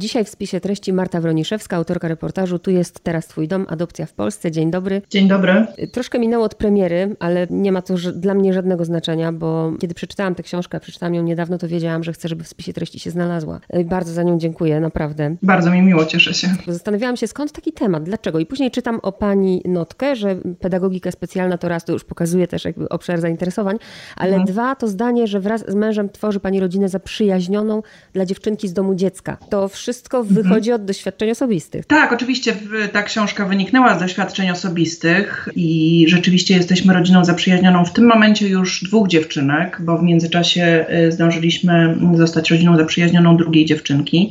Dzisiaj 0.00 0.24
w 0.24 0.28
spisie 0.28 0.60
treści 0.60 0.92
Marta 0.92 1.20
Wroniszewska, 1.20 1.76
autorka 1.76 2.08
reportażu 2.08 2.58
Tu 2.58 2.70
jest 2.70 3.00
teraz 3.00 3.26
Twój 3.26 3.48
dom, 3.48 3.66
adopcja 3.68 4.06
w 4.06 4.12
Polsce. 4.12 4.50
Dzień 4.50 4.70
dobry. 4.70 5.02
Dzień 5.10 5.28
dobry. 5.28 5.66
Troszkę 5.92 6.18
minęło 6.18 6.44
od 6.44 6.54
premiery, 6.54 7.16
ale 7.18 7.46
nie 7.50 7.72
ma 7.72 7.82
to 7.82 7.94
dla 8.14 8.34
mnie 8.34 8.52
żadnego 8.52 8.84
znaczenia, 8.84 9.32
bo 9.32 9.72
kiedy 9.80 9.94
przeczytałam 9.94 10.34
tę 10.34 10.42
książkę, 10.42 10.80
przeczytałam 10.80 11.14
ją 11.14 11.22
niedawno, 11.22 11.58
to 11.58 11.68
wiedziałam, 11.68 12.04
że 12.04 12.12
chcę, 12.12 12.28
żeby 12.28 12.44
w 12.44 12.48
spisie 12.48 12.72
treści 12.72 12.98
się 12.98 13.10
znalazła. 13.10 13.60
Bardzo 13.84 14.12
za 14.12 14.22
nią 14.22 14.38
dziękuję, 14.38 14.80
naprawdę. 14.80 15.36
Bardzo 15.42 15.70
mi 15.70 15.82
miło, 15.82 16.04
cieszę 16.04 16.34
się. 16.34 16.48
Zastanawiałam 16.66 17.16
się, 17.16 17.26
skąd 17.26 17.52
taki 17.52 17.72
temat, 17.72 18.02
dlaczego. 18.02 18.38
I 18.38 18.46
później 18.46 18.70
czytam 18.70 19.00
o 19.02 19.12
pani 19.12 19.62
Notkę, 19.64 20.16
że 20.16 20.36
pedagogika 20.60 21.10
specjalna 21.10 21.58
to 21.58 21.68
raz, 21.68 21.84
to 21.84 21.92
już 21.92 22.04
pokazuje 22.04 22.46
też 22.46 22.64
jakby 22.64 22.88
obszar 22.88 23.20
zainteresowań, 23.20 23.78
ale 24.16 24.30
mhm. 24.30 24.46
dwa 24.46 24.74
to 24.74 24.88
zdanie, 24.88 25.26
że 25.26 25.40
wraz 25.40 25.64
z 25.68 25.74
mężem 25.74 26.08
tworzy 26.08 26.40
pani 26.40 26.60
rodzinę 26.60 26.88
zaprzyjaźnioną 26.88 27.82
dla 28.12 28.26
dziewczynki 28.26 28.68
z 28.68 28.72
domu 28.72 28.94
dziecka. 28.94 29.36
To 29.50 29.68
wszystko 29.68 29.87
mhm. 30.28 30.42
wychodzi 30.42 30.72
od 30.72 30.84
doświadczeń 30.84 31.30
osobistych. 31.30 31.86
Tak, 31.86 32.12
oczywiście 32.12 32.56
ta 32.92 33.02
książka 33.02 33.44
wyniknęła 33.44 33.96
z 33.96 34.00
doświadczeń 34.00 34.50
osobistych 34.50 35.48
i 35.56 36.04
rzeczywiście 36.08 36.56
jesteśmy 36.56 36.94
rodziną 36.94 37.24
zaprzyjaźnioną 37.24 37.84
w 37.84 37.92
tym 37.92 38.06
momencie 38.06 38.48
już 38.48 38.84
dwóch 38.84 39.08
dziewczynek, 39.08 39.78
bo 39.80 39.98
w 39.98 40.02
międzyczasie 40.02 40.86
y, 41.06 41.12
zdążyliśmy 41.12 41.96
zostać 42.14 42.50
rodziną 42.50 42.76
zaprzyjaźnioną 42.76 43.36
drugiej 43.36 43.64
dziewczynki 43.64 44.30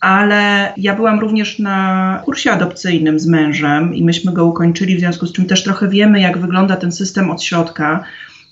ale 0.00 0.72
ja 0.76 0.94
byłam 0.94 1.20
również 1.20 1.58
na 1.58 2.22
kursie 2.24 2.50
adopcyjnym 2.50 3.18
z 3.18 3.26
mężem 3.26 3.94
i 3.94 4.04
myśmy 4.04 4.32
go 4.32 4.46
ukończyli, 4.46 4.96
w 4.96 5.00
związku 5.00 5.26
z 5.26 5.32
czym 5.32 5.46
też 5.46 5.64
trochę 5.64 5.88
wiemy, 5.88 6.20
jak 6.20 6.38
wygląda 6.38 6.76
ten 6.76 6.92
system 6.92 7.30
od 7.30 7.42
środka. 7.42 8.04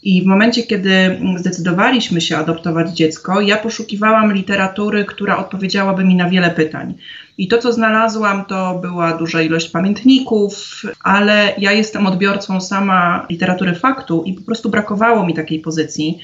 I 0.05 0.23
w 0.23 0.27
momencie, 0.27 0.63
kiedy 0.63 1.21
zdecydowaliśmy 1.37 2.21
się 2.21 2.37
adoptować 2.37 2.91
dziecko, 2.91 3.41
ja 3.41 3.57
poszukiwałam 3.57 4.35
literatury, 4.35 5.05
która 5.05 5.37
odpowiedziałaby 5.37 6.05
mi 6.05 6.15
na 6.15 6.30
wiele 6.30 6.51
pytań. 6.51 6.95
I 7.39 7.49
to, 7.49 7.59
co 7.59 7.73
znalazłam, 7.73 8.45
to 8.45 8.79
była 8.83 9.13
duża 9.13 9.43
ilość 9.43 9.69
pamiętników, 9.69 10.83
ale 11.02 11.52
ja 11.59 11.73
jestem 11.73 12.07
odbiorcą 12.07 12.61
sama 12.61 13.27
literatury 13.30 13.74
faktu 13.74 14.23
i 14.27 14.33
po 14.33 14.43
prostu 14.43 14.71
brakowało 14.71 15.27
mi 15.27 15.35
takiej 15.35 15.61
pozycji. 15.61 16.18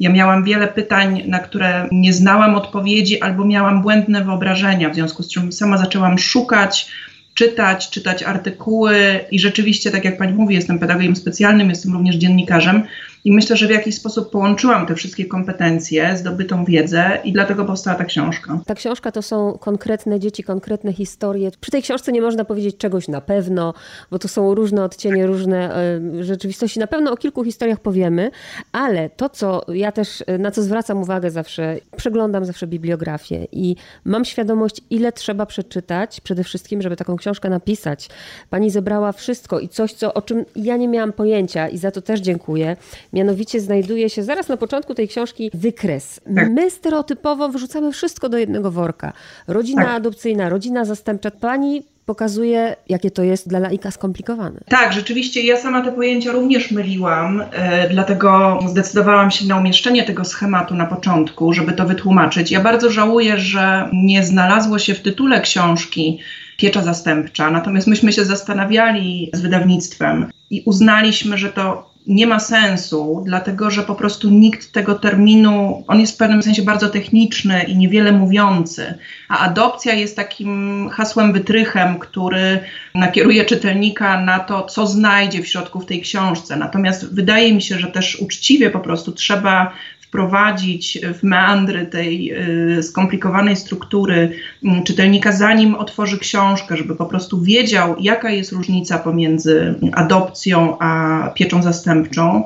Ja 0.00 0.10
miałam 0.10 0.44
wiele 0.44 0.68
pytań, 0.68 1.22
na 1.26 1.38
które 1.38 1.88
nie 1.92 2.12
znałam 2.12 2.54
odpowiedzi 2.54 3.20
albo 3.20 3.44
miałam 3.44 3.82
błędne 3.82 4.24
wyobrażenia, 4.24 4.90
w 4.90 4.94
związku 4.94 5.22
z 5.22 5.28
czym 5.28 5.52
sama 5.52 5.78
zaczęłam 5.78 6.18
szukać 6.18 6.90
czytać, 7.34 7.90
czytać 7.90 8.22
artykuły 8.22 9.20
i 9.30 9.38
rzeczywiście, 9.38 9.90
tak 9.90 10.04
jak 10.04 10.18
pani 10.18 10.32
mówi, 10.32 10.54
jestem 10.54 10.78
pedagogiem 10.78 11.16
specjalnym, 11.16 11.68
jestem 11.68 11.92
również 11.92 12.16
dziennikarzem 12.16 12.82
i 13.24 13.32
myślę, 13.32 13.56
że 13.56 13.66
w 13.66 13.70
jakiś 13.70 13.94
sposób 13.94 14.30
połączyłam 14.30 14.86
te 14.86 14.94
wszystkie 14.94 15.24
kompetencje, 15.24 16.16
zdobytą 16.16 16.64
wiedzę 16.64 17.18
i 17.24 17.32
dlatego 17.32 17.64
powstała 17.64 17.96
ta 17.96 18.04
książka. 18.04 18.60
Ta 18.66 18.74
książka 18.74 19.12
to 19.12 19.22
są 19.22 19.58
konkretne 19.60 20.20
dzieci, 20.20 20.42
konkretne 20.42 20.92
historie. 20.92 21.50
Przy 21.60 21.70
tej 21.70 21.82
książce 21.82 22.12
nie 22.12 22.22
można 22.22 22.44
powiedzieć 22.44 22.76
czegoś 22.76 23.08
na 23.08 23.20
pewno, 23.20 23.74
bo 24.10 24.18
to 24.18 24.28
są 24.28 24.54
różne 24.54 24.84
odcienie, 24.84 25.26
różne 25.26 25.84
y, 26.20 26.24
rzeczywistości. 26.24 26.80
Na 26.80 26.86
pewno 26.86 27.12
o 27.12 27.16
kilku 27.16 27.44
historiach 27.44 27.80
powiemy, 27.80 28.30
ale 28.72 29.10
to, 29.10 29.28
co 29.28 29.64
ja 29.74 29.92
też, 29.92 30.24
e, 30.26 30.38
na 30.38 30.50
co 30.50 30.62
zwracam 30.62 30.98
uwagę 30.98 31.30
zawsze, 31.30 31.76
przeglądam 31.96 32.44
zawsze 32.44 32.66
bibliografię 32.66 33.46
i 33.52 33.76
mam 34.04 34.24
świadomość, 34.24 34.80
ile 34.90 35.12
trzeba 35.12 35.46
przeczytać 35.46 36.20
przede 36.20 36.44
wszystkim, 36.44 36.82
żeby 36.82 36.96
taką 36.96 37.16
książkę 37.16 37.50
napisać. 37.50 38.08
Pani 38.50 38.70
zebrała 38.70 39.12
wszystko 39.12 39.60
i 39.60 39.68
coś, 39.68 39.92
co, 39.92 40.14
o 40.14 40.22
czym 40.22 40.44
ja 40.56 40.76
nie 40.76 40.88
miałam 40.88 41.12
pojęcia 41.12 41.68
i 41.68 41.78
za 41.78 41.90
to 41.90 42.02
też 42.02 42.20
dziękuję. 42.20 42.76
Mianowicie 43.12 43.60
znajduje 43.60 44.10
się 44.10 44.22
zaraz 44.22 44.48
na 44.48 44.56
początku 44.56 44.94
tej 44.94 45.08
książki 45.08 45.50
wykres. 45.54 46.20
Tak. 46.34 46.50
My 46.50 46.70
stereotypowo 46.70 47.48
wrzucamy 47.48 47.92
wszystko 47.92 48.28
do 48.28 48.38
jednego 48.38 48.70
worka. 48.70 49.12
Rodzina 49.48 49.84
tak. 49.84 49.94
adopcyjna, 49.94 50.48
rodzina 50.48 50.84
zastępcza. 50.84 51.30
Pani 51.30 51.82
pokazuje, 52.06 52.76
jakie 52.88 53.10
to 53.10 53.22
jest 53.22 53.48
dla 53.48 53.58
laika 53.58 53.90
skomplikowane. 53.90 54.60
Tak, 54.68 54.92
rzeczywiście 54.92 55.42
ja 55.42 55.56
sama 55.56 55.82
te 55.82 55.92
pojęcia 55.92 56.32
również 56.32 56.70
myliłam, 56.70 57.42
e, 57.52 57.88
dlatego 57.88 58.58
zdecydowałam 58.66 59.30
się 59.30 59.46
na 59.46 59.56
umieszczenie 59.56 60.04
tego 60.04 60.24
schematu 60.24 60.74
na 60.74 60.86
początku, 60.86 61.52
żeby 61.52 61.72
to 61.72 61.86
wytłumaczyć. 61.86 62.50
Ja 62.50 62.60
bardzo 62.60 62.90
żałuję, 62.90 63.38
że 63.38 63.88
nie 63.92 64.24
znalazło 64.24 64.78
się 64.78 64.94
w 64.94 65.00
tytule 65.00 65.40
książki 65.40 66.18
piecza 66.56 66.82
zastępcza, 66.82 67.50
natomiast 67.50 67.86
myśmy 67.86 68.12
się 68.12 68.24
zastanawiali 68.24 69.30
z 69.34 69.40
wydawnictwem 69.40 70.30
i 70.50 70.62
uznaliśmy, 70.66 71.38
że 71.38 71.48
to 71.48 71.89
nie 72.06 72.26
ma 72.26 72.40
sensu, 72.40 73.22
dlatego 73.26 73.70
że 73.70 73.82
po 73.82 73.94
prostu 73.94 74.30
nikt 74.30 74.72
tego 74.72 74.94
terminu, 74.94 75.84
on 75.86 76.00
jest 76.00 76.14
w 76.14 76.16
pewnym 76.16 76.42
sensie 76.42 76.62
bardzo 76.62 76.88
techniczny 76.88 77.62
i 77.62 77.76
niewiele 77.76 78.12
mówiący, 78.12 78.94
a 79.28 79.38
adopcja 79.38 79.94
jest 79.94 80.16
takim 80.16 80.88
hasłem 80.92 81.32
wytrychem, 81.32 81.98
który 81.98 82.60
nakieruje 82.94 83.44
czytelnika 83.44 84.20
na 84.20 84.38
to, 84.38 84.62
co 84.62 84.86
znajdzie 84.86 85.42
w 85.42 85.48
środku 85.48 85.80
w 85.80 85.86
tej 85.86 86.00
książce. 86.00 86.56
Natomiast 86.56 87.14
wydaje 87.14 87.54
mi 87.54 87.62
się, 87.62 87.78
że 87.78 87.86
też 87.86 88.20
uczciwie 88.20 88.70
po 88.70 88.80
prostu 88.80 89.12
trzeba 89.12 89.72
wprowadzić 90.10 90.98
w 91.14 91.22
meandry 91.22 91.86
tej 91.86 92.32
y, 92.78 92.82
skomplikowanej 92.82 93.56
struktury 93.56 94.30
y, 94.64 94.84
czytelnika, 94.84 95.32
zanim 95.32 95.74
otworzy 95.74 96.18
książkę, 96.18 96.76
żeby 96.76 96.96
po 96.96 97.06
prostu 97.06 97.42
wiedział, 97.42 97.96
jaka 98.00 98.30
jest 98.30 98.52
różnica 98.52 98.98
pomiędzy 98.98 99.74
adopcją 99.92 100.78
a 100.78 101.32
pieczą 101.34 101.62
zastępczą 101.62 102.44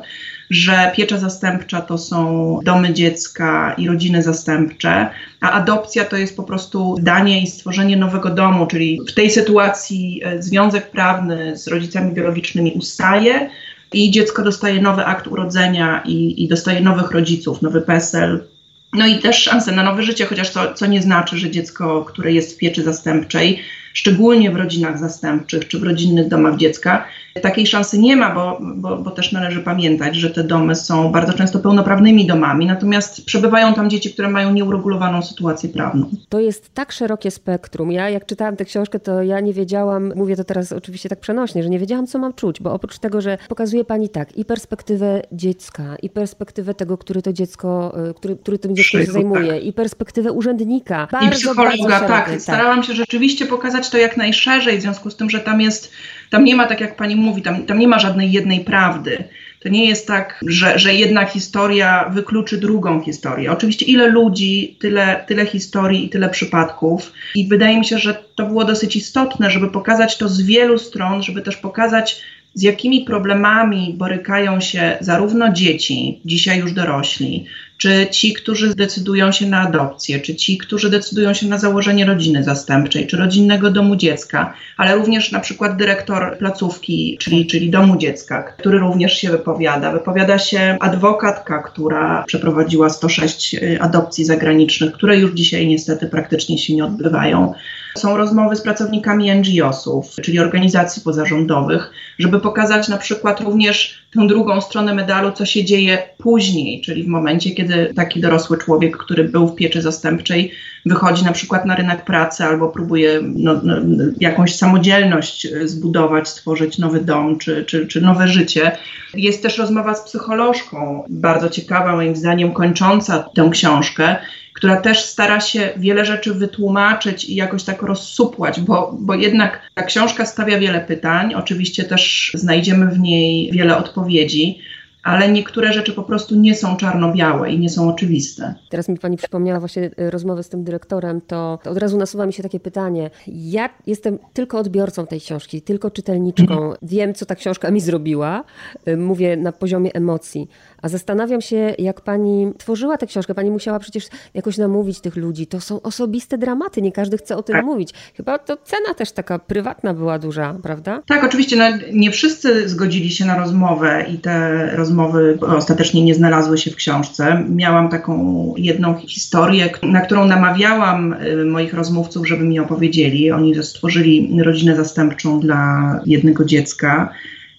że 0.51 0.93
piecza 0.97 1.19
zastępcza 1.19 1.81
to 1.81 1.99
są 1.99 2.59
domy 2.65 2.93
dziecka 2.93 3.75
i 3.79 3.89
rodziny 3.89 4.23
zastępcze, 4.23 5.11
a 5.41 5.51
adopcja 5.51 6.05
to 6.05 6.17
jest 6.17 6.37
po 6.37 6.43
prostu 6.43 6.97
danie 7.01 7.43
i 7.43 7.47
stworzenie 7.47 7.97
nowego 7.97 8.31
domu, 8.31 8.67
czyli 8.67 9.01
w 9.09 9.15
tej 9.15 9.31
sytuacji 9.31 10.21
e, 10.25 10.43
związek 10.43 10.91
prawny 10.91 11.57
z 11.57 11.69
rodzicami 11.69 12.13
biologicznymi 12.13 12.73
ustaje, 12.73 13.51
i 13.95 14.11
dziecko 14.11 14.43
dostaje 14.43 14.83
nowy 14.83 15.05
akt 15.05 15.27
urodzenia 15.27 16.03
i, 16.07 16.45
i 16.45 16.49
dostaje 16.49 16.81
nowych 16.81 17.11
rodziców, 17.11 17.63
nowy 17.63 17.81
PESEL. 17.81 18.45
No 18.93 19.07
i 19.07 19.19
też 19.19 19.37
szansę 19.37 19.73
na 19.73 19.83
nowe 19.83 20.03
życie, 20.03 20.27
chociaż 20.27 20.51
to, 20.51 20.75
co 20.75 20.87
nie 20.87 21.03
znaczy, 21.03 21.39
że 21.39 21.51
dziecko, 21.51 22.05
które 22.05 22.33
jest 22.33 22.55
w 22.55 22.57
pieczy 22.57 22.83
zastępczej, 22.83 23.63
szczególnie 23.95 24.51
w 24.51 24.57
rodzinach 24.57 24.99
zastępczych 24.99 25.69
czy 25.69 25.79
w 25.79 25.83
rodzinnych 25.83 26.29
domach 26.29 26.57
dziecka, 26.57 27.05
Takiej 27.43 27.67
szansy 27.67 27.99
nie 27.99 28.17
ma, 28.17 28.35
bo, 28.35 28.59
bo, 28.61 28.99
bo, 28.99 29.11
też 29.11 29.33
należy 29.33 29.61
pamiętać, 29.61 30.17
że 30.17 30.31
te 30.31 30.45
domy 30.45 30.75
są 30.75 31.13
bardzo 31.13 31.33
często 31.33 31.59
pełnoprawnymi 31.59 32.27
domami, 32.27 32.67
natomiast 32.67 33.25
przebywają 33.25 33.75
tam 33.75 33.91
dzieci, 33.91 34.13
które 34.13 34.29
mają 34.29 34.53
nieuregulowaną 34.53 35.23
sytuację 35.23 35.69
prawną. 35.69 36.11
To 36.29 36.41
jest 36.41 36.75
tak 36.75 36.93
szerokie 36.93 37.31
spektrum. 37.31 37.93
Ja 37.93 38.11
jak 38.11 38.27
czytałam 38.27 38.57
tę 38.57 38.65
książkę, 38.65 39.01
to 39.01 39.23
ja 39.23 39.41
nie 39.41 39.53
wiedziałam, 39.53 40.13
mówię 40.17 40.37
to 40.37 40.45
teraz 40.45 40.73
oczywiście 40.73 41.09
tak 41.09 41.21
przenośnie, 41.21 41.63
że 41.63 41.69
nie 41.69 41.79
wiedziałam, 41.79 42.07
co 42.07 42.19
mam 42.19 42.35
czuć, 42.35 42.61
bo 42.61 42.73
oprócz 42.73 42.99
tego, 42.99 43.21
że 43.21 43.39
pokazuje 43.49 43.85
pani 43.85 44.09
tak 44.09 44.37
i 44.37 44.45
perspektywę 44.45 45.23
dziecka, 45.33 45.97
i 46.03 46.11
perspektywę 46.11 46.75
tego, 46.75 46.99
który 46.99 47.23
to 47.23 47.33
dziecko, 47.33 47.95
y, 48.11 48.15
który, 48.15 48.37
który 48.37 48.59
tym 48.59 48.77
dzieckiem 48.77 49.07
się 49.07 49.13
zajmuje, 49.13 49.53
tak. 49.53 49.65
i 49.65 49.73
perspektywę 49.73 50.33
urzędnika. 50.33 51.09
Bardzo, 51.13 51.29
I 51.29 51.31
psychologa, 51.31 51.71
bardzo 51.71 51.89
tak. 51.89 52.09
tak. 52.09 52.41
Starałam 52.41 52.83
się 52.83 52.93
rzeczywiście 52.95 53.47
pokazać 53.47 53.84
to 53.91 53.99
jak 53.99 54.17
najszerzej, 54.17 54.79
w 54.79 54.83
związku 54.83 55.11
z 55.11 55.17
tym, 55.17 55.31
że 55.31 55.41
tam 55.41 55.61
jest, 55.61 55.93
tam 56.31 56.45
nie 56.45 56.57
ma, 56.57 56.67
tak 56.67 56.81
jak 56.81 56.97
pani 56.97 57.17
mówi, 57.17 57.43
tam, 57.43 57.67
tam 57.67 57.79
nie 57.79 57.89
ma 57.89 57.99
żadnej 57.99 58.33
jednej 58.33 58.61
prawdy. 58.61 59.25
To 59.61 59.69
nie 59.69 59.89
jest 59.89 60.07
tak, 60.07 60.41
że, 60.47 60.79
że 60.79 60.95
jedna 60.95 61.25
historia 61.25 62.11
wykluczy 62.13 62.59
drugą 62.59 63.01
historię. 63.01 63.53
Oczywiście 63.53 63.87
ile 63.87 64.09
ludzi, 64.09 64.77
tyle, 64.81 65.25
tyle 65.29 65.47
historii 65.47 66.07
i 66.07 66.09
tyle 66.09 66.29
przypadków. 66.29 67.13
I 67.35 67.49
wydaje 67.49 67.79
mi 67.79 67.85
się, 67.85 67.99
że 67.99 68.25
to 68.35 68.47
było 68.47 68.65
dosyć 68.65 68.97
istotne, 68.97 69.51
żeby 69.51 69.71
pokazać 69.71 70.19
to 70.19 70.29
z 70.29 70.43
wielu 70.43 70.79
stron, 70.79 71.23
żeby 71.23 71.43
też 71.43 71.57
pokazać, 71.57 72.23
z 72.55 72.63
jakimi 72.63 73.05
problemami 73.05 73.95
borykają 73.99 74.61
się 74.61 74.97
zarówno 75.01 75.53
dzieci, 75.53 76.21
dzisiaj 76.25 76.59
już 76.59 76.73
dorośli, 76.73 77.47
czy 77.79 78.07
ci, 78.11 78.33
którzy 78.33 78.71
zdecydują 78.71 79.33
się 79.33 79.47
na 79.47 79.61
adopcję, 79.61 80.21
czy 80.21 80.35
ci, 80.35 80.59
którzy 80.59 80.91
decydują 80.91 81.35
się 81.35 81.47
na 81.47 81.59
założenie 81.59 82.05
rodziny 82.05 82.45
zastępczej, 82.45 83.07
czy 83.07 83.17
rodzinnego 83.17 83.71
domu 83.71 83.97
dziecka, 83.97 84.55
ale 84.77 84.97
również 84.97 85.33
na 85.33 85.41
przykład 85.41 85.77
dyrektor 85.77 86.39
placówki, 86.39 87.19
czyli, 87.21 87.47
czyli 87.47 87.71
domu 87.71 87.97
dziecka, 87.97 88.43
który 88.43 88.79
również 88.79 89.19
się 89.19 89.31
wypowiada. 89.31 89.93
Wypowiada 89.93 90.39
się 90.39 90.77
adwokatka, 90.81 91.63
która 91.63 92.25
przeprowadziła 92.27 92.91
106 92.91 93.55
y, 93.55 93.79
adopcji 93.81 94.25
zagranicznych, 94.25 94.93
które 94.93 95.17
już 95.17 95.33
dzisiaj 95.33 95.67
niestety 95.67 96.07
praktycznie 96.07 96.59
się 96.59 96.75
nie 96.75 96.85
odbywają. 96.85 97.55
Są 97.97 98.17
rozmowy 98.17 98.57
z 98.57 98.63
pracownikami 98.63 99.31
NGO-sów, 99.35 100.15
czyli 100.23 100.39
organizacji 100.39 101.03
pozarządowych, 101.03 101.91
żeby 102.19 102.41
pokazać 102.41 102.89
na 102.89 102.99
przykład 102.99 103.41
również 103.41 104.04
tę 104.15 104.27
drugą 104.27 104.61
stronę 104.61 104.95
medalu, 104.95 105.33
co 105.33 105.47
się 105.47 105.65
dzieje 105.65 105.99
później, 106.19 106.81
czyli 106.81 107.03
w 107.03 107.09
momencie, 107.09 107.51
kiedy 107.51 107.93
taki 107.97 108.21
dorosły 108.21 108.59
człowiek, 108.59 108.97
który 108.97 109.25
był 109.25 109.49
w 109.49 109.55
pieczy 109.55 109.83
zastępczej, 109.83 110.53
wychodzi 110.87 111.25
na 111.25 111.33
przykład 111.33 111.67
na 111.67 111.77
rynek 111.77 112.05
pracy 112.05 112.45
albo 112.45 112.69
próbuje 112.69 113.21
no, 113.23 113.61
no, 113.63 113.75
jakąś 114.21 114.57
samodzielność 114.57 115.49
zbudować, 115.65 116.29
stworzyć 116.29 116.79
nowy 116.79 117.01
dom 117.01 117.39
czy, 117.39 117.65
czy, 117.65 117.87
czy 117.87 118.01
nowe 118.01 118.29
życie. 118.29 118.73
Jest 119.15 119.43
też 119.43 119.59
rozmowa 119.59 119.95
z 119.95 120.05
psycholożką, 120.05 121.05
bardzo 121.09 121.49
ciekawa 121.49 121.97
moim 121.97 122.17
zdaniem, 122.17 122.53
kończąca 122.53 123.29
tę 123.35 123.49
książkę, 123.53 124.17
która 124.55 124.81
też 124.81 125.05
stara 125.05 125.41
się 125.41 125.69
wiele 125.77 126.05
rzeczy 126.05 126.35
wytłumaczyć 126.35 127.25
i 127.25 127.35
jakoś 127.35 127.65
tak 127.65 127.83
rozsupłać, 127.83 128.61
bo, 128.61 128.97
bo 129.01 129.15
jednak 129.15 129.61
ta 129.75 129.83
książka 129.83 130.27
stawia 130.27 130.59
wiele 130.59 130.81
pytań. 130.81 131.35
Oczywiście 131.35 131.85
też 131.85 132.33
znajdziemy 132.35 132.87
w 132.87 132.99
niej 132.99 133.53
wiele 133.53 133.77
odpowiedzi 133.77 134.59
ale 135.05 135.29
niektóre 135.29 135.73
rzeczy 135.73 135.93
po 135.93 136.03
prostu 136.03 136.35
nie 136.35 136.55
są 136.55 136.77
czarno-białe 136.77 137.53
i 137.53 137.59
nie 137.59 137.71
są 137.71 137.89
oczywiste. 137.89 138.55
Teraz 138.69 138.89
mi 138.89 138.99
Pani 138.99 139.17
przypomniała 139.17 139.61
właśnie 139.61 139.91
e, 139.97 140.11
rozmowę 140.11 140.43
z 140.43 140.49
tym 140.49 140.65
dyrektorem, 140.65 141.21
to, 141.21 141.59
od 141.65 141.79
razu 141.79 141.99
nasuwa 141.99 142.27
mi 142.27 142.33
się 142.33 142.43
takie 142.43 142.61
pytanie. 142.61 143.11
Ja 143.27 143.69
jestem 143.87 144.19
tylko 144.33 144.59
odbiorcą 144.59 145.07
tej 145.07 145.21
książki, 145.21 145.63
tylko 145.63 145.91
czytelniczką. 145.91 146.55
Mhm. 146.55 146.75
Wiem, 146.83 147.15
co 147.15 147.27
ta 147.27 147.35
książka 147.35 147.71
mi 147.71 147.81
zrobiła. 147.81 148.45
E, 148.85 148.97
mówię 148.97 149.37
na 149.37 149.53
poziomie 149.53 149.95
emocji. 149.95 150.49
A 150.83 150.89
zastanawiam 150.89 151.41
się, 151.41 151.75
jak 151.79 152.01
pani 152.01 152.53
tworzyła 152.59 152.97
tę 152.97 153.07
książkę. 153.07 153.35
Pani 153.35 153.51
musiała 153.51 153.79
przecież 153.79 154.05
jakoś 154.35 154.59
namówić 154.59 155.01
tych 155.01 155.17
ludzi. 155.17 155.47
To 155.47 155.61
są 155.61 155.83
osobiste 155.83 156.39
dramaty, 156.39 156.83
nie 156.83 156.93
każdy 156.93 157.19
chce 157.19 157.37
o 157.37 157.43
tym 157.43 157.57
tak. 157.57 157.65
mówić. 157.65 157.91
Chyba 158.17 158.39
to 158.39 158.57
cena 158.57 158.95
też 158.95 159.13
taka 159.13 159.39
prywatna 159.39 159.95
była 159.95 160.19
duża, 160.19 160.57
prawda? 160.63 161.03
Tak, 161.07 161.25
oczywiście. 161.25 161.57
No, 161.57 161.65
nie 161.93 162.11
wszyscy 162.11 162.69
zgodzili 162.69 163.11
się 163.11 163.25
na 163.25 163.39
rozmowę 163.39 164.05
i 164.09 164.19
te 164.19 164.67
rozmowy 164.77 165.39
ostatecznie 165.41 166.05
nie 166.05 166.15
znalazły 166.15 166.59
się 166.59 166.71
w 166.71 166.77
książce. 166.77 167.45
Miałam 167.49 167.89
taką 167.89 168.55
jedną 168.57 168.95
historię, 168.95 169.71
na 169.83 170.01
którą 170.01 170.27
namawiałam 170.27 171.13
y, 171.13 171.45
moich 171.45 171.75
rozmówców, 171.75 172.29
żeby 172.29 172.45
mi 172.45 172.59
opowiedzieli. 172.59 173.31
Oni 173.31 173.65
stworzyli 173.65 174.43
rodzinę 174.43 174.77
zastępczą 174.77 175.41
dla 175.41 176.01
jednego 176.07 176.45
dziecka 176.45 177.11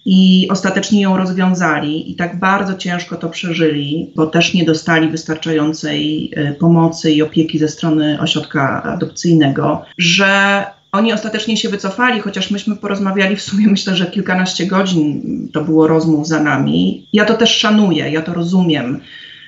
i 0.08 0.48
ostatecznie 0.50 1.02
ją 1.02 1.16
rozwiązali 1.16 2.10
i 2.10 2.14
tak 2.14 2.38
bardzo 2.38 2.74
ciężko 2.74 3.16
to 3.16 3.28
przeżyli, 3.28 4.12
bo 4.16 4.26
też 4.26 4.54
nie 4.54 4.64
dostali 4.64 5.08
wystarczającej 5.08 6.30
e, 6.36 6.52
pomocy 6.52 7.12
i 7.12 7.22
opieki 7.22 7.58
ze 7.58 7.68
strony 7.68 8.20
ośrodka 8.20 8.82
adopcyjnego, 8.82 9.84
że 9.98 10.64
oni 10.92 11.12
ostatecznie 11.12 11.56
się 11.56 11.68
wycofali, 11.68 12.20
chociaż 12.20 12.50
myśmy 12.50 12.76
porozmawiali 12.76 13.36
w 13.36 13.42
sumie, 13.42 13.66
myślę, 13.66 13.96
że 13.96 14.06
kilkanaście 14.06 14.66
godzin 14.66 15.22
to 15.52 15.64
było 15.64 15.86
rozmów 15.86 16.28
za 16.28 16.42
nami. 16.42 17.06
Ja 17.12 17.24
to 17.24 17.34
też 17.34 17.50
szanuję, 17.56 18.10
ja 18.10 18.22
to 18.22 18.34
rozumiem. 18.34 19.00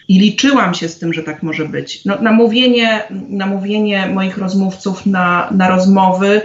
I 0.08 0.19
liczyłam 0.19 0.75
się 0.75 0.88
z 0.88 0.99
tym, 0.99 1.12
że 1.12 1.22
tak 1.22 1.43
może 1.43 1.64
być. 1.64 2.05
No, 2.05 2.16
namówienie, 2.22 3.02
namówienie 3.28 4.06
moich 4.06 4.38
rozmówców 4.38 5.06
na, 5.06 5.49
na 5.50 5.69
rozmowy 5.69 6.40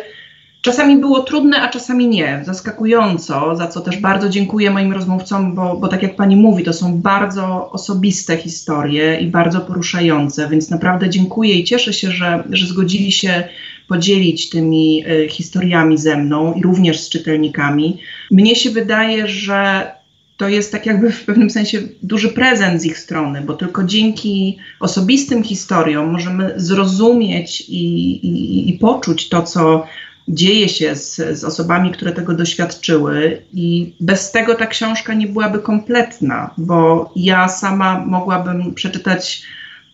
Czasami 0.63 0.97
było 0.97 1.19
trudne, 1.19 1.61
a 1.61 1.69
czasami 1.69 2.07
nie. 2.07 2.41
Zaskakująco, 2.45 3.55
za 3.55 3.67
co 3.67 3.81
też 3.81 3.97
bardzo 3.97 4.29
dziękuję 4.29 4.71
moim 4.71 4.93
rozmówcom, 4.93 5.55
bo, 5.55 5.77
bo 5.77 5.87
tak 5.87 6.03
jak 6.03 6.15
pani 6.15 6.35
mówi, 6.35 6.63
to 6.63 6.73
są 6.73 7.01
bardzo 7.01 7.71
osobiste 7.71 8.37
historie 8.37 9.19
i 9.19 9.27
bardzo 9.27 9.61
poruszające, 9.61 10.49
więc 10.49 10.69
naprawdę 10.69 11.09
dziękuję 11.09 11.55
i 11.55 11.63
cieszę 11.63 11.93
się, 11.93 12.11
że, 12.11 12.43
że 12.49 12.67
zgodzili 12.67 13.11
się 13.11 13.43
podzielić 13.87 14.49
tymi 14.49 15.05
y, 15.07 15.29
historiami 15.29 15.97
ze 15.97 16.17
mną 16.17 16.53
i 16.53 16.61
również 16.61 16.99
z 16.99 17.09
czytelnikami. 17.09 17.97
Mnie 18.31 18.55
się 18.55 18.69
wydaje, 18.69 19.27
że 19.27 19.91
to 20.37 20.49
jest 20.49 20.71
tak 20.71 20.85
jakby 20.85 21.11
w 21.11 21.25
pewnym 21.25 21.49
sensie 21.49 21.81
duży 22.03 22.29
prezent 22.29 22.81
z 22.81 22.85
ich 22.85 22.97
strony, 22.97 23.41
bo 23.41 23.53
tylko 23.53 23.83
dzięki 23.83 24.57
osobistym 24.79 25.43
historiom 25.43 26.11
możemy 26.11 26.53
zrozumieć 26.55 27.61
i, 27.61 27.85
i, 28.27 28.69
i 28.69 28.73
poczuć 28.73 29.29
to, 29.29 29.43
co 29.43 29.85
dzieje 30.27 30.69
się 30.69 30.95
z, 30.95 31.15
z 31.39 31.43
osobami, 31.43 31.91
które 31.91 32.11
tego 32.11 32.33
doświadczyły, 32.33 33.41
i 33.53 33.95
bez 33.99 34.31
tego 34.31 34.55
ta 34.55 34.67
książka 34.67 35.13
nie 35.13 35.27
byłaby 35.27 35.59
kompletna, 35.59 36.53
bo 36.57 37.11
ja 37.15 37.47
sama 37.47 38.05
mogłabym 38.05 38.73
przeczytać 38.73 39.43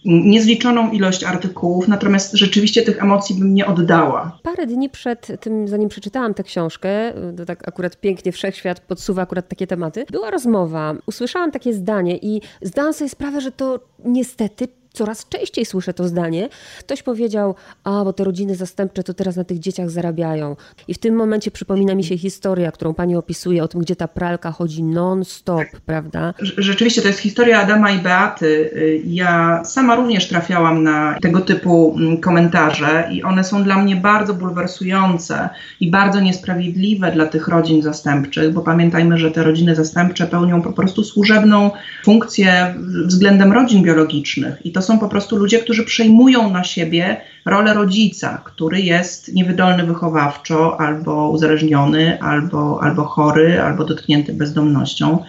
niezliczoną 0.06 0.92
ilość 0.92 1.24
artykułów, 1.24 1.88
natomiast 1.88 2.34
rzeczywiście 2.34 2.82
tych 2.82 3.04
emocji 3.04 3.36
bym 3.36 3.54
nie 3.54 3.66
oddała. 3.66 4.40
Parę 4.44 4.66
dni 4.66 4.90
przed 4.90 5.42
tym, 5.42 5.68
zanim 5.68 5.90
przeczytałam 5.90 6.34
tę 6.34 6.44
książkę, 6.44 6.90
to 7.38 7.46
tak 7.46 7.68
akurat 7.68 8.00
pięknie 8.00 8.32
wszechświat 8.32 8.80
podsuwa 8.80 9.22
akurat 9.22 9.48
takie 9.48 9.68
tematy, 9.68 10.06
była 10.12 10.32
rozmowa, 10.32 10.96
usłyszałam 11.06 11.52
takie 11.52 11.74
zdanie 11.74 12.18
i 12.18 12.42
zdałam 12.62 12.94
sobie 12.94 13.10
sprawę, 13.10 13.42
że 13.42 13.52
to 13.52 13.80
niestety 14.06 14.68
coraz 14.94 15.30
częściej 15.30 15.66
słyszę 15.66 15.94
to 15.94 16.08
zdanie. 16.08 16.50
Ktoś 16.80 17.04
powiedział, 17.04 17.56
a 17.84 18.04
bo 18.04 18.14
te 18.14 18.24
rodziny 18.24 18.56
zastępcze 18.56 19.04
to 19.04 19.14
teraz 19.14 19.36
na 19.36 19.44
tych 19.44 19.60
dzieciach 19.60 19.90
zarabiają. 19.90 20.56
I 20.88 20.94
w 20.94 20.98
tym 20.98 21.16
momencie 21.16 21.52
przypomina 21.52 21.96
mi 21.96 22.04
się 22.04 22.18
historia, 22.18 22.72
którą 22.72 22.94
pani 22.94 23.16
opisuje, 23.16 23.64
o 23.64 23.68
tym, 23.68 23.82
gdzie 23.82 23.96
ta 23.96 24.08
pralka 24.08 24.52
chodzi 24.52 24.84
non-stop, 24.84 25.68
prawda? 25.86 26.34
Rzeczywiście 26.58 27.02
to 27.02 27.08
jest 27.08 27.20
historia 27.20 27.62
Adama 27.62 27.92
i 27.92 28.00
Beaty. 28.00 28.72
Ja 29.06 29.62
sama 29.66 29.96
również 29.96 30.28
trafiałam 30.28 30.84
na 30.84 31.16
tego 31.22 31.42
typu 31.42 31.96
mm, 31.98 32.18
komentarze 32.18 33.10
i 33.12 33.24
one 33.24 33.44
są 33.44 33.64
dla 33.64 33.78
mnie 33.78 33.96
bardzo 33.96 34.34
bulwersujące 34.34 35.50
i 35.80 35.92
bardzo 35.92 36.20
niesprawiedliwe 36.20 37.12
dla 37.12 37.26
tych 37.26 37.48
rodzin 37.48 37.82
zastępczych, 37.82 38.54
bo 38.54 38.62
pamiętajmy, 38.62 39.18
że 39.18 39.32
te 39.32 39.44
rodziny 39.44 39.76
zastępcze 39.76 40.28
pełnią 40.28 40.62
po 40.62 40.74
prostu 40.74 41.04
służebną 41.04 41.72
funkcję 42.04 42.76
względem 43.06 43.54
rodzin 43.54 43.84
biologicznych 43.84 44.66
i 44.66 44.72
to 44.72 44.79
są 44.82 45.00
po 45.00 45.10
prostu 45.10 45.36
ludzie, 45.36 45.60
którzy 45.60 45.84
przejmują 45.84 46.50
na 46.50 46.64
siebie 46.64 47.22
rolę 47.46 47.74
rodzica, 47.74 48.42
który 48.46 48.82
jest 48.82 49.34
niewydolny 49.34 49.84
wychowawczo, 49.84 50.80
albo 50.80 51.30
uzależniony, 51.30 52.22
albo, 52.22 52.84
albo 52.84 53.04
chory, 53.04 53.62
albo 53.62 53.86
dotknięty 53.86 54.34
bezdomnością. 54.34 55.24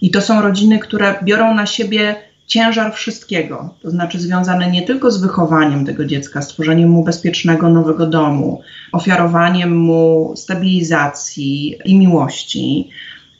I 0.00 0.10
to 0.10 0.20
są 0.20 0.42
rodziny, 0.42 0.78
które 0.78 1.14
biorą 1.24 1.54
na 1.54 1.66
siebie 1.66 2.14
ciężar 2.46 2.94
wszystkiego, 2.94 3.74
to 3.82 3.90
znaczy 3.90 4.20
związane 4.20 4.70
nie 4.70 4.82
tylko 4.82 5.10
z 5.10 5.20
wychowaniem 5.20 5.86
tego 5.86 6.04
dziecka, 6.04 6.42
stworzeniem 6.42 6.90
mu 6.90 7.04
bezpiecznego 7.04 7.68
nowego 7.68 8.06
domu, 8.06 8.60
ofiarowaniem 8.92 9.76
mu 9.76 10.32
stabilizacji 10.36 11.78
i 11.84 11.98
miłości, 11.98 12.88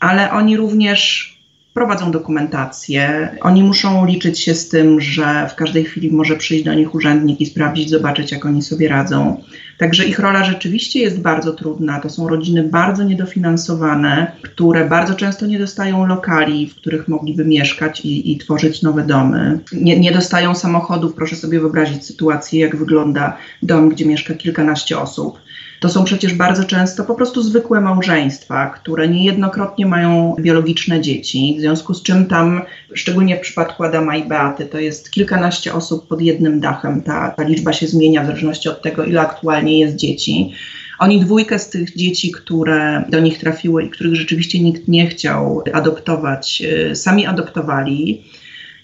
ale 0.01 0.31
oni 0.31 0.57
również 0.57 1.32
prowadzą 1.75 2.11
dokumentację. 2.11 3.29
Oni 3.41 3.65
muszą 3.65 4.07
liczyć 4.07 4.41
się 4.41 4.55
z 4.55 4.69
tym, 4.69 5.01
że 5.01 5.49
w 5.49 5.55
każdej 5.55 5.85
chwili 5.85 6.11
może 6.11 6.37
przyjść 6.37 6.65
do 6.65 6.75
nich 6.75 6.95
urzędnik 6.95 7.41
i 7.41 7.47
sprawdzić, 7.47 7.91
zobaczyć, 7.91 8.33
jak 8.33 8.47
oni 8.47 8.63
sobie 8.63 8.89
radzą. 8.89 9.43
Także 9.79 10.05
ich 10.05 10.19
rola 10.19 10.45
rzeczywiście 10.45 11.01
jest 11.01 11.21
bardzo 11.21 11.53
trudna. 11.53 12.01
To 12.01 12.11
są 12.11 12.29
rodziny 12.29 12.63
bardzo 12.63 13.03
niedofinansowane, 13.05 14.33
które 14.43 14.89
bardzo 14.89 15.15
często 15.15 15.47
nie 15.47 15.59
dostają 15.59 16.07
lokali, 16.07 16.69
w 16.69 16.75
których 16.75 17.09
mogliby 17.09 17.45
mieszkać 17.45 18.01
i, 18.01 18.33
i 18.33 18.39
tworzyć 18.39 18.83
nowe 18.83 19.03
domy. 19.03 19.59
Nie, 19.73 20.01
nie 20.01 20.13
dostają 20.13 20.55
samochodów. 20.55 21.15
Proszę 21.15 21.37
sobie 21.37 21.61
wyobrazić 21.61 22.07
sytuację, 22.07 22.61
jak 22.61 22.77
wygląda 22.77 23.37
dom, 23.63 23.89
gdzie 23.89 24.07
mieszka 24.07 24.35
kilkanaście 24.35 24.99
osób 24.99 25.39
to 25.83 25.89
są 25.89 26.05
przecież 26.05 26.35
bardzo 26.35 26.65
często 26.65 27.05
po 27.05 27.15
prostu 27.15 27.43
zwykłe 27.43 27.81
małżeństwa, 27.81 28.67
które 28.67 29.09
niejednokrotnie 29.09 29.87
mają 29.87 30.35
biologiczne 30.41 31.01
dzieci, 31.01 31.55
w 31.59 31.61
związku 31.61 31.95
z 31.95 32.03
czym 32.03 32.27
tam, 32.27 32.63
szczególnie 32.95 33.37
w 33.37 33.41
przypadku 33.41 33.85
Adama 33.85 34.17
i 34.17 34.29
Beaty, 34.29 34.67
to 34.67 34.79
jest 34.79 35.11
kilkanaście 35.11 35.75
osób 35.75 36.09
pod 36.09 36.21
jednym 36.21 36.61
dachem. 36.61 37.03
Ta, 37.03 37.31
ta 37.31 37.43
liczba 37.43 37.73
się 37.73 37.87
zmienia 37.87 38.23
w 38.23 38.27
zależności 38.27 38.69
od 38.69 38.83
tego, 38.83 39.05
ile 39.05 39.21
aktualnie 39.21 39.79
jest 39.79 39.97
dzieci. 39.97 40.53
Oni 40.99 41.21
dwójkę 41.21 41.59
z 41.59 41.71
tych 41.71 41.97
dzieci, 41.97 42.31
które 42.31 43.05
do 43.09 43.21
nich 43.21 43.39
trafiły 43.39 43.85
i 43.85 43.91
których 43.91 44.15
rzeczywiście 44.15 44.61
nikt 44.61 44.89
nie 44.89 45.07
chciał 45.07 45.65
adoptować, 45.73 46.63
y, 46.91 46.97
sami 46.97 47.27
adoptowali. 47.27 48.25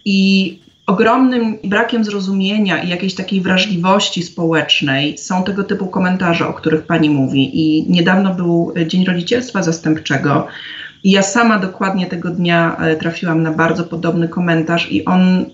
I 0.04 0.58
ogromnym 0.88 1.58
brakiem 1.64 2.04
zrozumienia 2.04 2.82
i 2.82 2.88
jakiejś 2.88 3.14
takiej 3.14 3.40
wrażliwości 3.40 4.22
społecznej 4.22 5.18
są 5.18 5.44
tego 5.44 5.64
typu 5.64 5.86
komentarze, 5.86 6.48
o 6.48 6.52
których 6.52 6.86
pani 6.86 7.10
mówi. 7.10 7.50
I 7.52 7.90
niedawno 7.90 8.34
był 8.34 8.74
Dzień 8.86 9.04
Rodzicielstwa 9.04 9.62
Zastępczego. 9.62 10.46
I 11.04 11.10
ja 11.10 11.22
sama 11.22 11.58
dokładnie 11.58 12.06
tego 12.06 12.30
dnia 12.30 12.76
e, 12.76 12.96
trafiłam 12.96 13.42
na 13.42 13.52
bardzo 13.52 13.84
podobny 13.84 14.28
komentarz, 14.28 14.92
i 14.92 15.04
on 15.04 15.44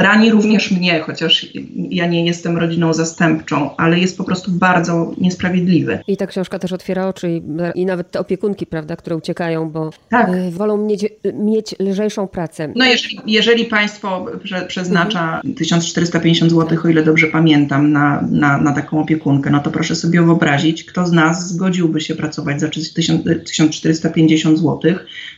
rani 0.00 0.30
również 0.30 0.70
mnie, 0.70 1.00
chociaż 1.00 1.46
ja 1.74 2.06
nie 2.06 2.26
jestem 2.26 2.58
rodziną 2.58 2.92
zastępczą, 2.92 3.76
ale 3.76 3.98
jest 3.98 4.18
po 4.18 4.24
prostu 4.24 4.50
bardzo 4.52 5.12
niesprawiedliwy. 5.18 5.98
I 6.06 6.16
ta 6.16 6.26
książka 6.26 6.58
też 6.58 6.72
otwiera 6.72 7.08
oczy 7.08 7.30
i, 7.30 7.42
i 7.74 7.86
nawet 7.86 8.10
te 8.10 8.20
opiekunki, 8.20 8.66
prawda, 8.66 8.96
które 8.96 9.16
uciekają, 9.16 9.70
bo 9.70 9.90
tak. 10.08 10.28
Y, 10.28 10.50
wolą 10.50 10.76
mieć, 10.76 11.06
mieć 11.34 11.74
lżejszą 11.78 12.28
pracę. 12.28 12.72
No 12.76 12.84
jeżeli, 12.84 13.20
jeżeli 13.26 13.64
państwo 13.64 14.26
prze, 14.44 14.62
przeznacza 14.66 15.36
mhm. 15.36 15.54
1450 15.54 16.52
zł, 16.52 16.78
o 16.84 16.88
ile 16.88 17.02
dobrze 17.02 17.26
pamiętam, 17.26 17.92
na, 17.92 18.22
na, 18.30 18.58
na 18.58 18.72
taką 18.72 19.00
opiekunkę, 19.00 19.50
no 19.50 19.60
to 19.60 19.70
proszę 19.70 19.96
sobie 19.96 20.22
wyobrazić, 20.22 20.84
kto 20.84 21.06
z 21.06 21.12
nas 21.12 21.48
zgodziłby 21.48 22.00
się 22.00 22.14
pracować 22.14 22.60
za 22.60 22.68
1450 22.68 24.58
zł, 24.58 24.80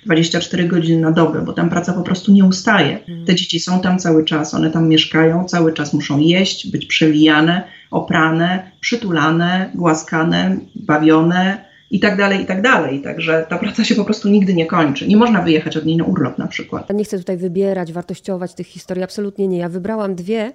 24 0.06 0.68
godziny 0.68 1.00
na 1.00 1.10
dobę, 1.10 1.42
bo 1.42 1.52
tam 1.52 1.70
praca 1.70 1.92
po 1.92 2.02
prostu 2.02 2.32
nie 2.32 2.44
ustaje. 2.44 2.98
Mhm. 2.98 3.26
Te 3.26 3.34
dzieci 3.34 3.60
są 3.60 3.80
tam 3.80 3.98
cały 3.98 4.24
czas, 4.24 4.51
one 4.54 4.70
tam 4.70 4.88
mieszkają, 4.88 5.44
cały 5.44 5.72
czas 5.72 5.92
muszą 5.92 6.18
jeść, 6.18 6.70
być 6.70 6.86
przewijane, 6.86 7.62
oprane, 7.90 8.70
przytulane, 8.80 9.70
głaskane, 9.74 10.56
bawione 10.74 11.71
i 11.92 12.00
tak 12.00 12.16
dalej, 12.16 12.42
i 12.42 12.46
tak 12.46 12.62
dalej. 12.62 13.00
Także 13.00 13.46
ta 13.48 13.58
praca 13.58 13.84
się 13.84 13.94
po 13.94 14.04
prostu 14.04 14.28
nigdy 14.28 14.54
nie 14.54 14.66
kończy. 14.66 15.08
Nie 15.08 15.16
można 15.16 15.42
wyjechać 15.42 15.76
od 15.76 15.84
niej 15.84 15.96
na 15.96 16.04
urlop 16.04 16.38
na 16.38 16.46
przykład. 16.46 16.90
Nie 16.94 17.04
chcę 17.04 17.18
tutaj 17.18 17.36
wybierać, 17.36 17.92
wartościować 17.92 18.54
tych 18.54 18.66
historii, 18.66 19.04
absolutnie 19.04 19.48
nie. 19.48 19.58
Ja 19.58 19.68
wybrałam 19.68 20.14
dwie, 20.14 20.52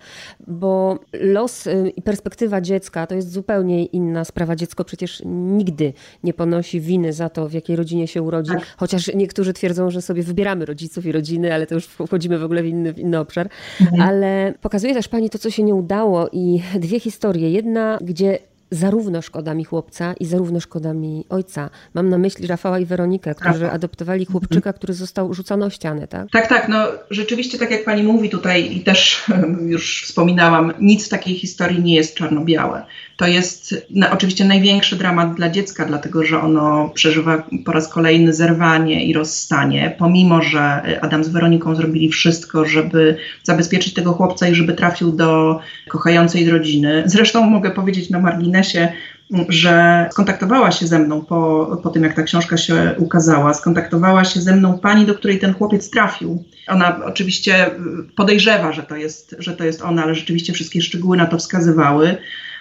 bo 0.48 1.00
los 1.14 1.68
y, 1.68 1.94
i 1.96 2.02
perspektywa 2.02 2.62
dziecka 2.62 3.08
to 3.08 3.16
jest 3.16 3.32
zupełnie 3.32 3.86
inna 3.86 4.26
sprawa. 4.26 4.56
Dziecko 4.56 4.84
przecież 4.84 5.22
nigdy 5.26 5.94
nie 6.24 6.34
ponosi 6.34 6.82
winy 6.82 7.14
za 7.14 7.30
to, 7.30 7.50
w 7.50 7.54
jakiej 7.54 7.76
rodzinie 7.76 8.08
się 8.08 8.22
urodzi, 8.22 8.52
tak. 8.52 8.76
chociaż 8.78 9.12
niektórzy 9.16 9.54
twierdzą, 9.54 9.90
że 9.90 10.02
sobie 10.02 10.24
wybieramy 10.24 10.66
rodziców 10.66 11.06
i 11.06 11.12
rodziny, 11.12 11.54
ale 11.54 11.68
to 11.68 11.76
już 11.76 11.86
wchodzimy 11.86 12.40
w 12.40 12.44
ogóle 12.44 12.64
w 12.64 12.66
inny, 12.66 12.94
w 12.94 13.00
inny 13.00 13.20
obszar. 13.20 13.50
Mhm. 13.82 14.02
Ale 14.02 14.54
pokazuje 14.62 14.94
też 14.94 15.08
Pani 15.08 15.30
to, 15.30 15.38
co 15.38 15.50
się 15.50 15.64
nie 15.64 15.76
udało 15.76 16.30
i 16.32 16.62
dwie 16.80 17.00
historie. 17.00 17.52
Jedna, 17.52 18.00
gdzie 18.02 18.40
zarówno 18.72 19.22
szkoda 19.22 19.54
mi 19.54 19.64
chłopca 19.64 20.14
i 20.20 20.26
zarówno 20.26 20.60
szkoda 20.60 20.94
mi 20.94 21.26
ojca. 21.30 21.70
Mam 21.94 22.10
na 22.10 22.18
myśli 22.18 22.48
Rafała 22.48 22.80
i 22.80 22.86
Weronikę, 22.86 23.36
którzy 23.36 23.60
Rafa. 23.64 23.76
adoptowali 23.76 24.26
chłopczyka, 24.26 24.74
który 24.74 24.94
został 24.94 25.34
rzucony 25.34 25.66
o 25.66 25.70
ścianę, 25.70 26.08
tak? 26.08 26.32
Tak, 26.32 26.48
tak. 26.48 26.70
No 26.70 26.88
rzeczywiście, 27.10 27.58
tak 27.58 27.72
jak 27.72 27.86
pani 27.86 28.04
mówi 28.04 28.30
tutaj 28.30 28.76
i 28.76 28.82
też 28.82 29.26
już 29.74 30.04
wspominałam, 30.04 30.74
nic 30.80 31.06
w 31.06 31.10
takiej 31.10 31.36
historii 31.36 31.84
nie 31.84 31.96
jest 31.96 32.16
czarno-białe. 32.16 32.86
To 33.18 33.28
jest 33.28 33.88
oczywiście 34.12 34.46
największy 34.46 34.96
dramat 34.96 35.36
dla 35.36 35.50
dziecka, 35.50 35.86
dlatego 35.86 36.26
że 36.26 36.42
ono 36.42 36.90
przeżywa 36.90 37.44
po 37.66 37.72
raz 37.72 37.88
kolejny 37.88 38.34
zerwanie 38.34 39.06
i 39.06 39.14
rozstanie, 39.14 39.96
pomimo 40.00 40.42
że 40.42 40.82
Adam 41.02 41.24
z 41.24 41.30
Weroniką 41.30 41.76
zrobili 41.76 42.10
wszystko, 42.10 42.66
żeby 42.66 43.18
zabezpieczyć 43.44 43.94
tego 43.94 44.14
chłopca 44.14 44.48
i 44.48 44.56
żeby 44.56 44.74
trafił 44.74 45.12
do 45.12 45.60
kochającej 45.88 46.50
rodziny. 46.50 47.04
Zresztą 47.06 47.50
mogę 47.50 47.72
powiedzieć 47.72 48.10
na 48.10 48.20
marginesie, 48.20 48.88
że 49.50 50.08
skontaktowała 50.12 50.72
się 50.72 50.88
ze 50.88 51.00
mną 51.00 51.22
po, 51.22 51.80
po 51.84 51.90
tym, 51.90 52.04
jak 52.04 52.14
ta 52.14 52.24
książka 52.24 52.58
się 52.58 52.96
ukazała. 52.98 53.54
Skontaktowała 53.54 54.26
się 54.26 54.42
ze 54.42 54.56
mną 54.56 54.80
pani, 54.80 55.06
do 55.06 55.16
której 55.16 55.40
ten 55.40 55.54
chłopiec 55.54 55.90
trafił. 55.90 56.44
Ona 56.68 57.00
oczywiście 57.06 57.70
podejrzewa, 58.16 58.72
że 58.72 58.84
to 58.84 58.96
jest, 58.96 59.36
że 59.40 59.54
to 59.54 59.64
jest 59.64 59.82
ona, 59.82 60.04
ale 60.04 60.16
rzeczywiście 60.16 60.54
wszystkie 60.54 60.82
szczegóły 60.82 61.18
na 61.18 61.26
to 61.26 61.38
wskazywały 61.38 62.18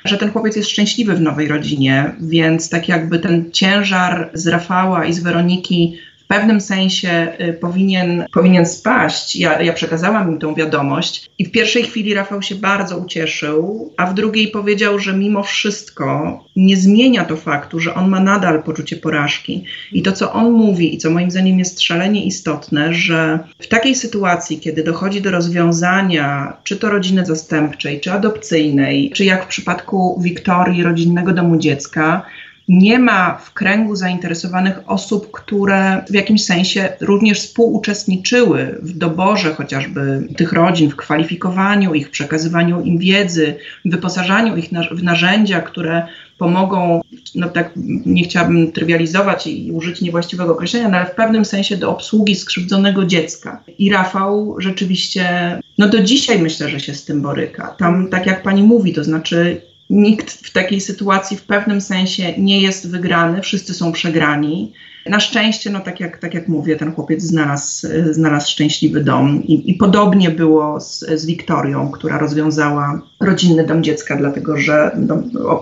że 0.07 0.19
ten 0.19 0.31
chłopiec 0.31 0.57
jest 0.57 0.71
szczęśliwy 0.71 1.15
w 1.15 1.21
nowej 1.21 1.49
rodzinie, 1.49 2.15
więc 2.21 2.69
tak 2.69 2.89
jakby 2.89 3.19
ten 3.19 3.53
ciężar 3.53 4.31
z 4.35 4.47
Rafała 4.47 5.05
i 5.05 5.13
z 5.13 5.23
Weroniki 5.23 5.99
w 6.27 6.29
pewnym 6.29 6.61
sensie 6.61 7.33
y, 7.41 7.53
powinien, 7.53 8.25
powinien 8.33 8.67
spaść. 8.67 9.37
Ja, 9.37 9.63
ja 9.63 9.73
przekazałam 9.73 10.33
im 10.33 10.39
tą 10.39 10.55
wiadomość 10.55 11.31
i 11.39 11.45
w 11.45 11.51
pierwszej 11.51 11.83
chwili 11.83 12.15
Rafał 12.15 12.43
się 12.43 12.55
bardzo 12.55 12.97
ucieszył, 12.99 13.93
a 13.97 14.07
w 14.07 14.15
drugiej 14.15 14.49
powiedział, 14.49 14.99
że 14.99 15.17
mimo 15.17 15.43
wszystko 15.43 16.39
nie 16.57 16.77
zmienia 16.77 17.25
to 17.25 17.37
faktu, 17.37 17.81
że 17.81 17.95
on 17.95 18.09
ma 18.09 18.21
nadal 18.21 18.63
poczucie 18.63 18.97
porażki. 18.97 19.65
I 19.93 20.03
to, 20.03 20.13
co 20.13 20.33
on 20.33 20.53
mówi 20.53 20.95
i 20.95 20.99
co 20.99 21.11
moim 21.11 21.31
zdaniem 21.31 21.59
jest 21.59 21.81
szalenie 21.81 22.25
istotne, 22.25 22.95
że 22.95 23.39
w 23.59 23.67
takiej 23.67 23.95
sytuacji, 23.95 24.61
kiedy 24.61 24.83
dochodzi 24.83 25.23
do 25.23 25.31
rozwiązania 25.31 26.57
czy 26.65 26.77
to 26.77 26.91
rodziny 26.91 27.27
zastępczej, 27.27 28.01
czy 28.01 28.13
adopcyjnej, 28.13 29.11
czy 29.11 29.25
jak 29.25 29.45
w 29.45 29.49
przypadku 29.49 30.21
Wiktorii, 30.23 30.83
rodzinnego 30.83 31.33
domu 31.33 31.57
dziecka, 31.57 32.23
nie 32.69 32.99
ma 32.99 33.37
w 33.37 33.53
kręgu 33.53 33.97
zainteresowanych 33.97 34.81
osób, 34.87 35.31
które 35.31 36.05
w 36.11 36.15
jakimś 36.15 36.45
sensie 36.45 36.89
również 37.01 37.41
współuczestniczyły 37.41 38.79
w 38.83 38.99
doborze 38.99 39.55
chociażby 39.55 40.29
tych 40.37 40.53
rodzin, 40.53 40.91
w 40.91 40.97
kwalifikowaniu 40.97 41.95
ich, 41.95 42.11
przekazywaniu 42.11 42.83
im 42.83 42.99
wiedzy, 42.99 43.55
wyposażaniu 43.85 44.57
ich 44.57 44.69
w 44.93 45.03
narzędzia, 45.03 45.61
które 45.61 46.07
pomogą, 46.39 47.01
no 47.35 47.49
tak 47.49 47.71
nie 48.07 48.25
chciałabym 48.25 48.73
trywializować 48.73 49.47
i 49.47 49.73
użyć 49.73 50.01
niewłaściwego 50.01 50.53
określenia, 50.53 50.89
no 50.89 50.97
ale 50.97 51.07
w 51.07 51.15
pewnym 51.15 51.45
sensie 51.45 51.77
do 51.77 51.91
obsługi 51.91 52.35
skrzywdzonego 52.35 53.05
dziecka. 53.05 53.63
I 53.79 53.91
Rafał 53.91 54.57
rzeczywiście, 54.59 55.59
no 55.79 55.89
do 55.89 56.03
dzisiaj 56.03 56.39
myślę, 56.39 56.69
że 56.69 56.81
się 56.81 56.95
z 56.95 57.05
tym 57.05 57.23
boryka. 57.23 57.75
Tam, 57.79 58.09
tak 58.09 58.27
jak 58.27 58.43
pani 58.43 58.63
mówi, 58.63 58.93
to 58.93 59.05
znaczy 59.05 59.61
nikt 59.91 60.31
w 60.31 60.53
takiej 60.53 60.81
sytuacji 60.81 61.37
w 61.37 61.43
pewnym 61.43 61.81
sensie 61.81 62.39
nie 62.39 62.61
jest 62.61 62.91
wygrany, 62.91 63.43
wszyscy 63.43 63.75
są 63.75 63.93
przegrani. 63.93 64.73
Na 65.07 65.21
szczęście, 65.21 65.71
no 65.71 65.81
tak 65.81 66.01
jak, 66.01 66.19
tak 66.19 66.35
jak 66.35 66.49
mówię, 66.49 66.77
ten 66.77 66.93
chłopiec 66.93 67.23
znalazł, 67.23 67.87
znalazł 68.11 68.51
szczęśliwy 68.51 69.05
dom 69.05 69.43
I, 69.45 69.71
i 69.71 69.75
podobnie 69.75 70.31
było 70.31 70.81
z, 70.81 71.01
z 71.01 71.27
Wiktorią, 71.27 71.91
która 71.91 72.19
rozwiązała 72.19 73.01
rodzinny 73.21 73.67
dom 73.67 73.85
dziecka, 73.85 74.17
dlatego 74.17 74.57
że 74.57 74.97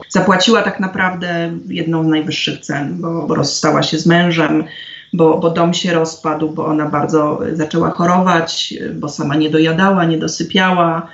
zapłaciła 0.08 0.62
tak 0.62 0.80
naprawdę 0.80 1.58
jedną 1.68 2.04
z 2.04 2.06
najwyższych 2.06 2.60
cen, 2.60 3.00
bo, 3.00 3.26
bo 3.26 3.34
rozstała 3.34 3.82
się 3.82 3.98
z 3.98 4.06
mężem, 4.06 4.64
bo, 5.12 5.38
bo 5.38 5.50
dom 5.50 5.74
się 5.74 5.94
rozpadł, 5.94 6.50
bo 6.50 6.66
ona 6.66 6.88
bardzo 6.88 7.40
zaczęła 7.52 7.90
chorować, 7.90 8.74
bo 8.94 9.08
sama 9.08 9.36
nie 9.36 9.50
dojadała, 9.50 10.04
nie 10.04 10.18
dosypiała 10.18 11.08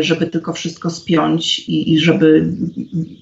żeby 0.00 0.26
tylko 0.26 0.52
wszystko 0.52 0.90
spiąć 0.90 1.58
i, 1.58 1.92
i, 1.92 1.98
żeby 1.98 2.46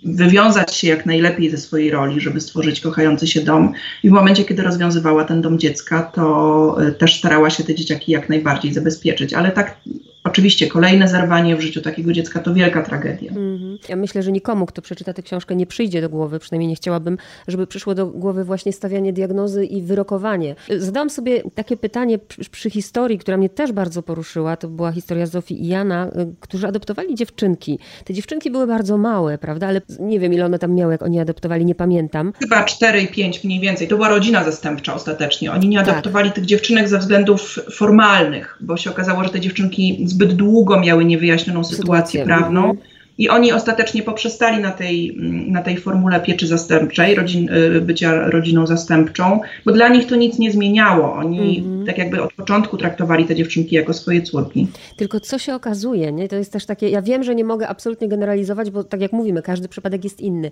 wywiązać 0.04 0.74
się 0.74 0.88
jak 0.88 1.06
najlepiej 1.06 1.50
ze 1.50 1.58
swojej 1.58 1.90
roli, 1.90 2.20
żeby 2.20 2.40
stworzyć 2.40 2.80
kochający 2.80 3.26
się 3.26 3.40
dom. 3.40 3.72
I 4.02 4.08
w 4.08 4.12
momencie, 4.12 4.44
kiedy 4.44 4.62
rozwiązywała 4.62 5.24
ten 5.24 5.42
dom 5.42 5.58
dziecka, 5.58 6.02
to 6.02 6.76
e, 6.86 6.92
też 6.92 7.18
starała 7.18 7.50
się 7.50 7.64
te 7.64 7.74
dzieciaki 7.74 8.12
jak 8.12 8.28
najbardziej 8.28 8.72
zabezpieczyć. 8.72 9.34
Ale 9.34 9.50
tak 9.50 9.80
Oczywiście 10.24 10.66
kolejne 10.66 11.08
zerwanie 11.08 11.56
w 11.56 11.60
życiu 11.60 11.80
takiego 11.80 12.12
dziecka 12.12 12.40
to 12.40 12.54
wielka 12.54 12.82
tragedia. 12.82 13.32
Mm-hmm. 13.32 13.57
Ja 13.88 13.96
myślę, 13.96 14.22
że 14.22 14.32
nikomu, 14.32 14.66
kto 14.66 14.82
przeczyta 14.82 15.12
tę 15.12 15.22
książkę, 15.22 15.56
nie 15.56 15.66
przyjdzie 15.66 16.00
do 16.00 16.08
głowy, 16.08 16.38
przynajmniej 16.38 16.68
nie 16.68 16.76
chciałabym, 16.76 17.18
żeby 17.48 17.66
przyszło 17.66 17.94
do 17.94 18.06
głowy 18.06 18.44
właśnie 18.44 18.72
stawianie 18.72 19.12
diagnozy 19.12 19.64
i 19.64 19.82
wyrokowanie. 19.82 20.54
Zadałam 20.78 21.10
sobie 21.10 21.42
takie 21.54 21.76
pytanie 21.76 22.18
przy, 22.18 22.50
przy 22.50 22.70
historii, 22.70 23.18
która 23.18 23.36
mnie 23.36 23.48
też 23.48 23.72
bardzo 23.72 24.02
poruszyła. 24.02 24.56
To 24.56 24.68
była 24.68 24.92
historia 24.92 25.26
Zofii 25.26 25.62
i 25.62 25.68
Jana, 25.68 26.08
y, 26.08 26.34
którzy 26.40 26.66
adoptowali 26.66 27.14
dziewczynki. 27.14 27.78
Te 28.04 28.14
dziewczynki 28.14 28.50
były 28.50 28.66
bardzo 28.66 28.98
małe, 28.98 29.38
prawda? 29.38 29.66
Ale 29.66 29.80
nie 30.00 30.20
wiem, 30.20 30.32
ile 30.32 30.44
one 30.44 30.58
tam 30.58 30.74
miały, 30.74 30.92
jak 30.92 31.02
oni 31.02 31.20
adoptowali, 31.20 31.64
nie 31.64 31.74
pamiętam. 31.74 32.32
Chyba 32.38 32.64
4 32.64 33.02
i 33.02 33.08
5 33.08 33.44
mniej 33.44 33.60
więcej. 33.60 33.88
To 33.88 33.96
była 33.96 34.08
rodzina 34.08 34.44
zastępcza 34.44 34.94
ostatecznie. 34.94 35.52
Oni 35.52 35.68
nie 35.68 35.78
tak. 35.78 35.88
adoptowali 35.88 36.28
tak. 36.28 36.34
tych 36.34 36.44
dziewczynek 36.44 36.88
ze 36.88 36.98
względów 36.98 37.58
formalnych, 37.72 38.58
bo 38.60 38.76
się 38.76 38.90
okazało, 38.90 39.24
że 39.24 39.30
te 39.30 39.40
dziewczynki 39.40 40.02
zbyt 40.06 40.32
długo 40.32 40.80
miały 40.80 41.04
niewyjaśnioną 41.04 41.64
sytuację, 41.64 42.24
prawną. 42.24 42.60
Mhm. 42.60 42.97
I 43.18 43.28
oni 43.28 43.52
ostatecznie 43.52 44.02
poprzestali 44.02 44.62
na 44.62 44.70
tej, 44.70 45.16
na 45.46 45.62
tej 45.62 45.76
formule 45.76 46.20
pieczy 46.20 46.46
zastępczej, 46.46 47.14
rodzin, 47.14 47.48
y, 47.48 47.80
bycia 47.80 48.30
rodziną 48.30 48.66
zastępczą, 48.66 49.40
bo 49.66 49.72
dla 49.72 49.88
nich 49.88 50.06
to 50.06 50.16
nic 50.16 50.38
nie 50.38 50.52
zmieniało. 50.52 51.12
Oni 51.12 51.58
mm 51.58 51.82
-hmm. 51.82 51.86
tak 51.86 51.98
jakby 51.98 52.22
od 52.22 52.32
początku 52.32 52.76
traktowali 52.76 53.24
te 53.24 53.34
dziewczynki 53.34 53.76
jako 53.76 53.94
swoje 53.94 54.22
córki. 54.22 54.66
Tylko 54.96 55.20
co 55.20 55.38
się 55.38 55.54
okazuje, 55.54 56.12
nie? 56.12 56.28
to 56.28 56.36
jest 56.36 56.52
też 56.52 56.66
takie, 56.66 56.88
ja 56.88 57.02
wiem, 57.02 57.22
że 57.22 57.34
nie 57.34 57.44
mogę 57.44 57.68
absolutnie 57.68 58.08
generalizować, 58.08 58.70
bo 58.70 58.84
tak 58.84 59.00
jak 59.00 59.12
mówimy, 59.12 59.42
każdy 59.42 59.68
przypadek 59.68 60.04
jest 60.04 60.20
inny, 60.20 60.50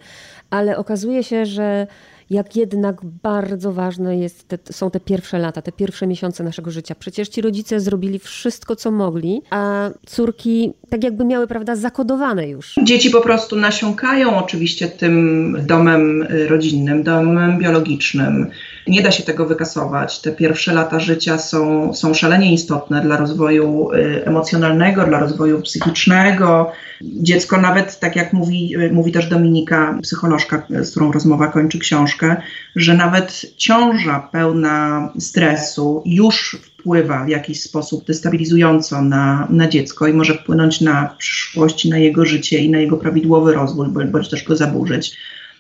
ale 0.51 0.77
okazuje 0.77 1.23
się, 1.23 1.47
że 1.47 1.87
jak 2.31 2.57
jednak 2.57 3.01
bardzo 3.23 3.73
ważne 3.73 4.19
jest 4.19 4.49
te, 4.49 4.59
są 4.71 4.91
te 4.91 5.01
pierwsze 5.01 5.39
lata, 5.39 5.63
te 5.63 5.73
pierwsze 5.73 6.07
miesiące 6.07 6.45
naszego 6.45 6.71
życia. 6.71 6.95
Przecież 6.95 7.29
ci 7.29 7.41
rodzice 7.41 7.81
zrobili 7.81 8.19
wszystko, 8.19 8.77
co 8.77 8.91
mogli, 8.91 9.43
a 9.51 9.91
córki 10.07 10.73
tak 10.89 11.05
jakby 11.05 11.25
miały, 11.25 11.47
prawda, 11.47 11.77
zakodowane 11.77 12.49
już. 12.49 12.75
Dzieci 12.83 13.11
po 13.11 13.21
prostu 13.21 13.57
nasiąkają 13.57 14.37
oczywiście 14.37 14.89
tym 14.89 15.57
domem 15.67 16.27
rodzinnym, 16.49 17.03
domem 17.03 17.59
biologicznym. 17.59 18.47
Nie 18.87 19.03
da 19.03 19.11
się 19.11 19.23
tego 19.23 19.47
wykasować. 19.47 20.21
Te 20.21 20.33
pierwsze 20.33 20.75
lata 20.75 21.01
życia 21.01 21.39
są, 21.39 21.95
są 21.95 22.15
szalenie 22.15 22.53
istotne 22.53 23.03
dla 23.03 23.17
rozwoju 23.17 23.93
y, 23.93 24.25
emocjonalnego, 24.25 25.05
dla 25.05 25.21
rozwoju 25.21 25.63
psychicznego. 25.63 26.73
Dziecko 27.03 27.61
nawet, 27.61 27.99
tak 27.99 28.17
jak 28.17 28.33
mówi, 28.33 28.77
y, 28.77 28.93
mówi 28.93 29.13
też 29.13 29.27
Dominika, 29.27 29.99
psycholożka, 30.03 30.67
z 30.71 30.91
którą 30.91 31.13
rozmowa 31.13 31.49
kończy 31.49 31.79
książkę, 31.79 32.37
że 32.77 32.95
nawet 32.95 33.47
ciąża 33.57 34.29
pełna 34.33 35.13
stresu 35.19 36.03
już 36.07 36.59
wpływa 36.63 37.25
w 37.25 37.29
jakiś 37.29 37.63
sposób 37.63 38.07
destabilizująco 38.07 39.03
na, 39.03 39.47
na 39.51 39.69
dziecko 39.69 40.07
i 40.07 40.13
może 40.13 40.35
wpłynąć 40.35 40.81
na 40.81 41.15
przyszłość, 41.19 41.85
na 41.85 41.99
jego 41.99 42.25
życie 42.25 42.59
i 42.59 42.71
na 42.71 42.79
jego 42.79 42.97
prawidłowy 42.97 43.53
rozwój, 43.53 43.89
bądź 43.89 44.31
też 44.31 44.45
go 44.45 44.57
zaburzyć. 44.57 45.17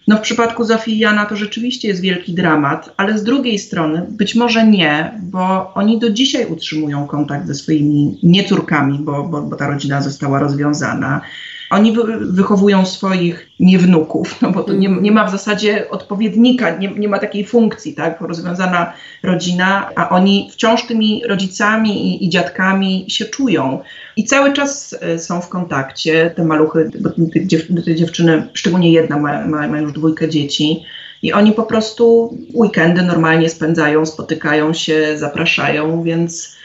No 0.07 0.17
w 0.17 0.21
przypadku 0.21 0.65
Zofii 0.65 0.93
i 0.93 0.99
Jana 0.99 1.27
to 1.27 1.37
rzeczywiście 1.37 1.89
jest 1.89 2.01
wielki 2.01 2.35
dramat, 2.35 2.95
ale 2.97 3.19
z 3.19 3.23
drugiej 3.23 3.59
strony 3.59 4.07
być 4.11 4.35
może 4.35 4.67
nie, 4.67 5.21
bo 5.23 5.75
oni 5.75 5.99
do 5.99 6.11
dzisiaj 6.11 6.47
utrzymują 6.47 7.07
kontakt 7.07 7.47
ze 7.47 7.55
swoimi 7.55 8.19
niecórkami, 8.23 8.99
bo, 8.99 9.25
bo, 9.25 9.43
bo 9.43 9.57
ta 9.57 9.69
rodzina 9.69 10.03
została 10.03 10.39
rozwiązana. 10.39 11.21
Oni 11.70 11.96
wychowują 12.20 12.87
swoich 12.87 13.50
niewnuków, 13.61 14.42
no 14.42 14.50
bo 14.50 14.62
to 14.62 14.73
nie, 14.73 14.88
nie, 14.88 15.12
ma 15.12 15.25
w 15.25 15.30
zasadzie 15.30 15.90
odpowiednika, 15.90 16.78
nie, 16.78 16.88
nie 16.88 17.08
ma 17.08 17.18
takiej 17.18 17.46
funkcji, 17.46 17.94
tak, 17.94 18.20
rozwiązana 18.20 18.92
rodzina, 19.23 19.90
a 19.96 20.08
oni 20.08 20.49
wciąż 20.52 20.87
tymi 20.87 21.23
rodzicami 21.28 22.06
i, 22.06 22.26
i 22.26 22.28
dziadkami 22.28 23.04
się 23.08 23.25
czują. 23.25 23.80
I 24.16 24.25
cały 24.25 24.52
czas 24.52 24.96
e, 25.00 25.18
są 25.18 25.40
w 25.40 25.49
kontakcie, 25.49 26.30
te 26.37 26.44
maluchy, 26.44 26.90
bo 27.00 27.11
te, 27.11 27.46
dziew, 27.46 27.68
te 27.85 27.94
dziewczyny, 27.94 28.49
szczególnie 28.54 28.92
jedna 28.92 29.18
ma, 29.18 29.46
ma, 29.46 29.68
ma 29.68 29.80
już 29.80 29.92
dwójkę 29.92 30.28
dzieci, 30.28 30.82
i 31.23 31.32
oni 31.32 31.52
po 31.52 31.62
prostu 31.62 32.37
weekendy 32.54 33.02
normalnie 33.02 33.49
spędzają, 33.49 34.06
spotykają 34.06 34.75
się, 34.75 35.18
zapraszają, 35.18 36.02
więc 36.02 36.56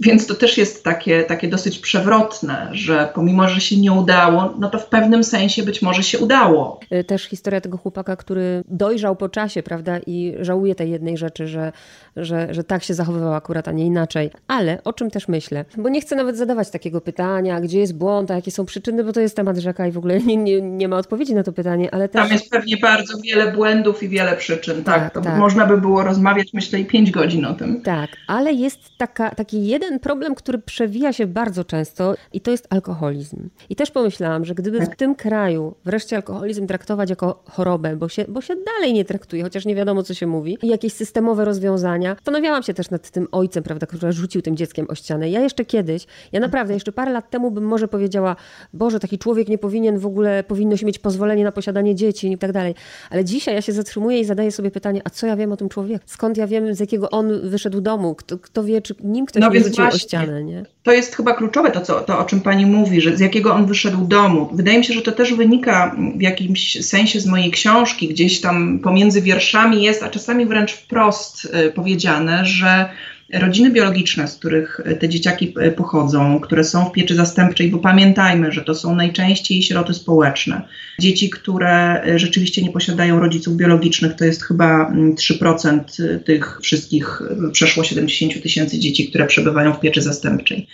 więc 0.00 0.26
to 0.26 0.34
też 0.34 0.58
jest 0.58 0.84
takie, 0.84 1.22
takie 1.22 1.48
dosyć 1.48 1.78
przewrotne, 1.78 2.68
że 2.72 3.08
pomimo, 3.14 3.48
że 3.48 3.60
się 3.60 3.76
nie 3.76 3.92
udało, 3.92 4.54
no 4.58 4.70
to 4.70 4.78
w 4.78 4.86
pewnym 4.86 5.24
sensie 5.24 5.62
być 5.62 5.82
może 5.82 6.02
się 6.02 6.18
udało. 6.18 6.80
Y, 6.92 7.04
też 7.04 7.24
historia 7.24 7.60
tego 7.60 7.78
chłopaka, 7.78 8.16
który 8.16 8.64
dojrzał 8.68 9.16
po 9.16 9.28
czasie, 9.28 9.62
prawda, 9.62 9.98
i 10.06 10.34
żałuje 10.40 10.74
tej 10.74 10.90
jednej 10.90 11.16
rzeczy, 11.16 11.46
że, 11.46 11.72
że, 12.16 12.54
że 12.54 12.64
tak 12.64 12.82
się 12.82 12.94
zachowywał 12.94 13.34
akurat, 13.34 13.68
a 13.68 13.72
nie 13.72 13.84
inaczej. 13.84 14.30
Ale 14.48 14.78
o 14.84 14.92
czym 14.92 15.10
też 15.10 15.28
myślę? 15.28 15.64
Bo 15.76 15.88
nie 15.88 16.00
chcę 16.00 16.16
nawet 16.16 16.36
zadawać 16.36 16.70
takiego 16.70 17.00
pytania, 17.00 17.60
gdzie 17.60 17.78
jest 17.78 17.94
błąd, 17.94 18.30
a 18.30 18.34
jakie 18.34 18.50
są 18.50 18.64
przyczyny, 18.66 19.04
bo 19.04 19.12
to 19.12 19.20
jest 19.20 19.36
temat 19.36 19.58
rzeka 19.58 19.86
i 19.86 19.92
w 19.92 19.98
ogóle 19.98 20.20
nie, 20.20 20.36
nie, 20.36 20.60
nie 20.60 20.88
ma 20.88 20.96
odpowiedzi 20.96 21.34
na 21.34 21.42
to 21.42 21.52
pytanie, 21.52 21.94
ale 21.94 22.08
też... 22.08 22.22
Tam 22.22 22.32
jest 22.32 22.50
pewnie 22.50 22.76
bardzo 22.76 23.18
wiele 23.24 23.52
błędów 23.52 24.02
i 24.02 24.08
wiele 24.08 24.36
przyczyn, 24.36 24.84
tak. 24.84 25.14
tak, 25.14 25.24
tak. 25.24 25.38
Można 25.38 25.66
by 25.66 25.80
było 25.80 26.02
rozmawiać, 26.02 26.48
myślę, 26.52 26.80
i 26.80 26.84
pięć 26.84 27.10
godzin 27.10 27.44
o 27.44 27.54
tym. 27.54 27.82
Tak, 27.82 28.10
ale 28.26 28.52
jest 28.52 28.80
taka, 28.98 29.30
taki 29.30 29.66
jeden 29.66 29.83
jeden 29.84 30.00
problem, 30.00 30.34
który 30.34 30.58
przewija 30.58 31.12
się 31.12 31.26
bardzo 31.26 31.64
często 31.64 32.14
i 32.32 32.40
to 32.40 32.50
jest 32.50 32.66
alkoholizm. 32.70 33.48
I 33.70 33.76
też 33.76 33.90
pomyślałam, 33.90 34.44
że 34.44 34.54
gdyby 34.54 34.80
w 34.80 34.88
tak. 34.88 34.96
tym 34.96 35.14
kraju 35.14 35.74
wreszcie 35.84 36.16
alkoholizm 36.16 36.66
traktować 36.66 37.10
jako 37.10 37.42
chorobę, 37.50 37.96
bo 37.96 38.08
się, 38.08 38.24
bo 38.28 38.40
się 38.40 38.54
dalej 38.56 38.92
nie 38.92 39.04
traktuje, 39.04 39.42
chociaż 39.42 39.64
nie 39.64 39.74
wiadomo, 39.74 40.02
co 40.02 40.14
się 40.14 40.26
mówi, 40.26 40.58
i 40.62 40.68
jakieś 40.68 40.92
systemowe 40.92 41.44
rozwiązania. 41.44 42.14
Zastanawiałam 42.14 42.62
się 42.62 42.74
też 42.74 42.90
nad 42.90 43.10
tym 43.10 43.28
ojcem, 43.32 43.62
prawda, 43.62 43.86
który 43.86 44.12
rzucił 44.12 44.42
tym 44.42 44.56
dzieckiem 44.56 44.86
o 44.88 44.94
ścianę. 44.94 45.30
Ja 45.30 45.40
jeszcze 45.40 45.64
kiedyś, 45.64 46.06
ja 46.32 46.40
naprawdę 46.40 46.74
jeszcze 46.74 46.92
parę 46.92 47.12
lat 47.12 47.30
temu 47.30 47.50
bym 47.50 47.64
może 47.64 47.88
powiedziała, 47.88 48.36
Boże, 48.72 49.00
taki 49.00 49.18
człowiek 49.18 49.48
nie 49.48 49.58
powinien 49.58 49.98
w 49.98 50.06
ogóle, 50.06 50.44
powinno 50.44 50.76
się 50.76 50.86
mieć 50.86 50.98
pozwolenie 50.98 51.44
na 51.44 51.52
posiadanie 51.52 51.94
dzieci 51.94 52.32
i 52.32 52.38
tak 52.38 52.52
dalej. 52.52 52.74
Ale 53.10 53.24
dzisiaj 53.24 53.54
ja 53.54 53.62
się 53.62 53.72
zatrzymuję 53.72 54.20
i 54.20 54.24
zadaję 54.24 54.52
sobie 54.52 54.70
pytanie, 54.70 55.00
a 55.04 55.10
co 55.10 55.26
ja 55.26 55.36
wiem 55.36 55.52
o 55.52 55.56
tym 55.56 55.68
człowieku? 55.68 56.04
Skąd 56.06 56.36
ja 56.36 56.46
wiem, 56.46 56.74
z 56.74 56.80
jakiego 56.80 57.10
on 57.10 57.50
wyszedł 57.50 57.80
domu? 57.80 58.14
Kto, 58.14 58.38
kto 58.38 58.64
wie, 58.64 58.82
czy 58.82 58.94
nim 59.00 59.26
ktoś 59.26 59.40
no, 59.40 59.50
nie 59.50 59.60
rzucił 59.74 59.96
o 59.96 59.98
ścianę, 59.98 60.44
nie? 60.44 60.64
To 60.82 60.92
jest 60.92 61.16
chyba 61.16 61.34
kluczowe 61.34 61.70
to, 61.70 61.80
co, 61.80 62.00
to, 62.00 62.18
o 62.18 62.24
czym 62.24 62.40
pani 62.40 62.66
mówi, 62.66 63.00
że 63.00 63.16
z 63.16 63.20
jakiego 63.20 63.54
on 63.54 63.66
wyszedł 63.66 64.04
domu. 64.04 64.50
Wydaje 64.52 64.78
mi 64.78 64.84
się, 64.84 64.94
że 64.94 65.02
to 65.02 65.12
też 65.12 65.34
wynika 65.34 65.96
w 66.16 66.22
jakimś 66.22 66.86
sensie 66.86 67.20
z 67.20 67.26
mojej 67.26 67.50
książki, 67.50 68.08
gdzieś 68.08 68.40
tam 68.40 68.78
pomiędzy 68.78 69.22
wierszami 69.22 69.82
jest, 69.82 70.02
a 70.02 70.10
czasami 70.10 70.46
wręcz 70.46 70.72
wprost 70.72 71.44
y, 71.44 71.72
powiedziane, 71.72 72.44
że 72.44 72.88
rodziny 73.32 73.70
biologiczne, 73.70 74.28
z 74.28 74.36
których 74.36 74.80
te 75.00 75.08
dzieciaki 75.08 75.54
e, 75.60 75.70
pochodzą, 75.70 76.40
które 76.40 76.64
są 76.64 76.84
w 76.84 76.92
pieczy 76.92 77.14
zastępczej, 77.14 77.70
bo 77.70 77.78
pamiętajmy, 77.78 78.52
że 78.52 78.64
to 78.64 78.74
są 78.74 78.96
najczęściej 78.96 79.62
sieroty 79.62 79.94
społeczne. 79.94 80.62
Dzieci, 81.00 81.30
które 81.30 82.02
e, 82.02 82.18
rzeczywiście 82.18 82.62
nie 82.62 82.70
posiadają 82.70 83.20
rodziców 83.20 83.56
biologicznych, 83.56 84.16
to 84.16 84.24
jest 84.24 84.42
chyba 84.42 84.92
3% 84.92 85.68
mm, 85.68 85.84
e, 86.16 86.18
tych 86.18 86.60
wszystkich 86.62 87.22
przeszło 87.52 87.84
70 87.84 88.42
tysięcy 88.42 88.78
dzieci, 88.78 89.08
które 89.08 89.26
przebywają 89.26 89.72
w 89.72 89.80
pieczy 89.80 90.02
zastępczej. 90.02 90.68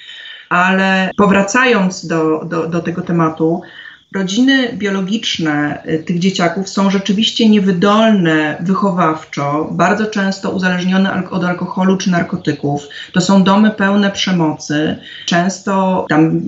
Ale 0.49 1.11
powracając 1.16 2.07
do, 2.07 2.45
do, 2.45 2.66
do 2.66 2.80
tego 2.80 3.02
tematu, 3.02 3.62
rodziny 4.14 4.73
biologiczne 4.73 5.83
y, 5.88 5.99
tych 5.99 6.19
dzieciaków 6.19 6.69
są 6.69 6.90
rzeczywiście 6.90 7.49
niewydolne 7.49 8.57
wychowawczo, 8.61 9.69
bardzo 9.73 10.07
często 10.07 10.50
uzależnione 10.50 11.31
od 11.31 11.45
alkoholu 11.45 11.97
czy 11.97 12.11
narkotyków. 12.11 12.88
To 13.12 13.21
są 13.21 13.45
domy 13.45 13.71
pełne 13.71 14.11
przemocy, 14.11 14.97
często 15.26 16.07
tam 16.09 16.43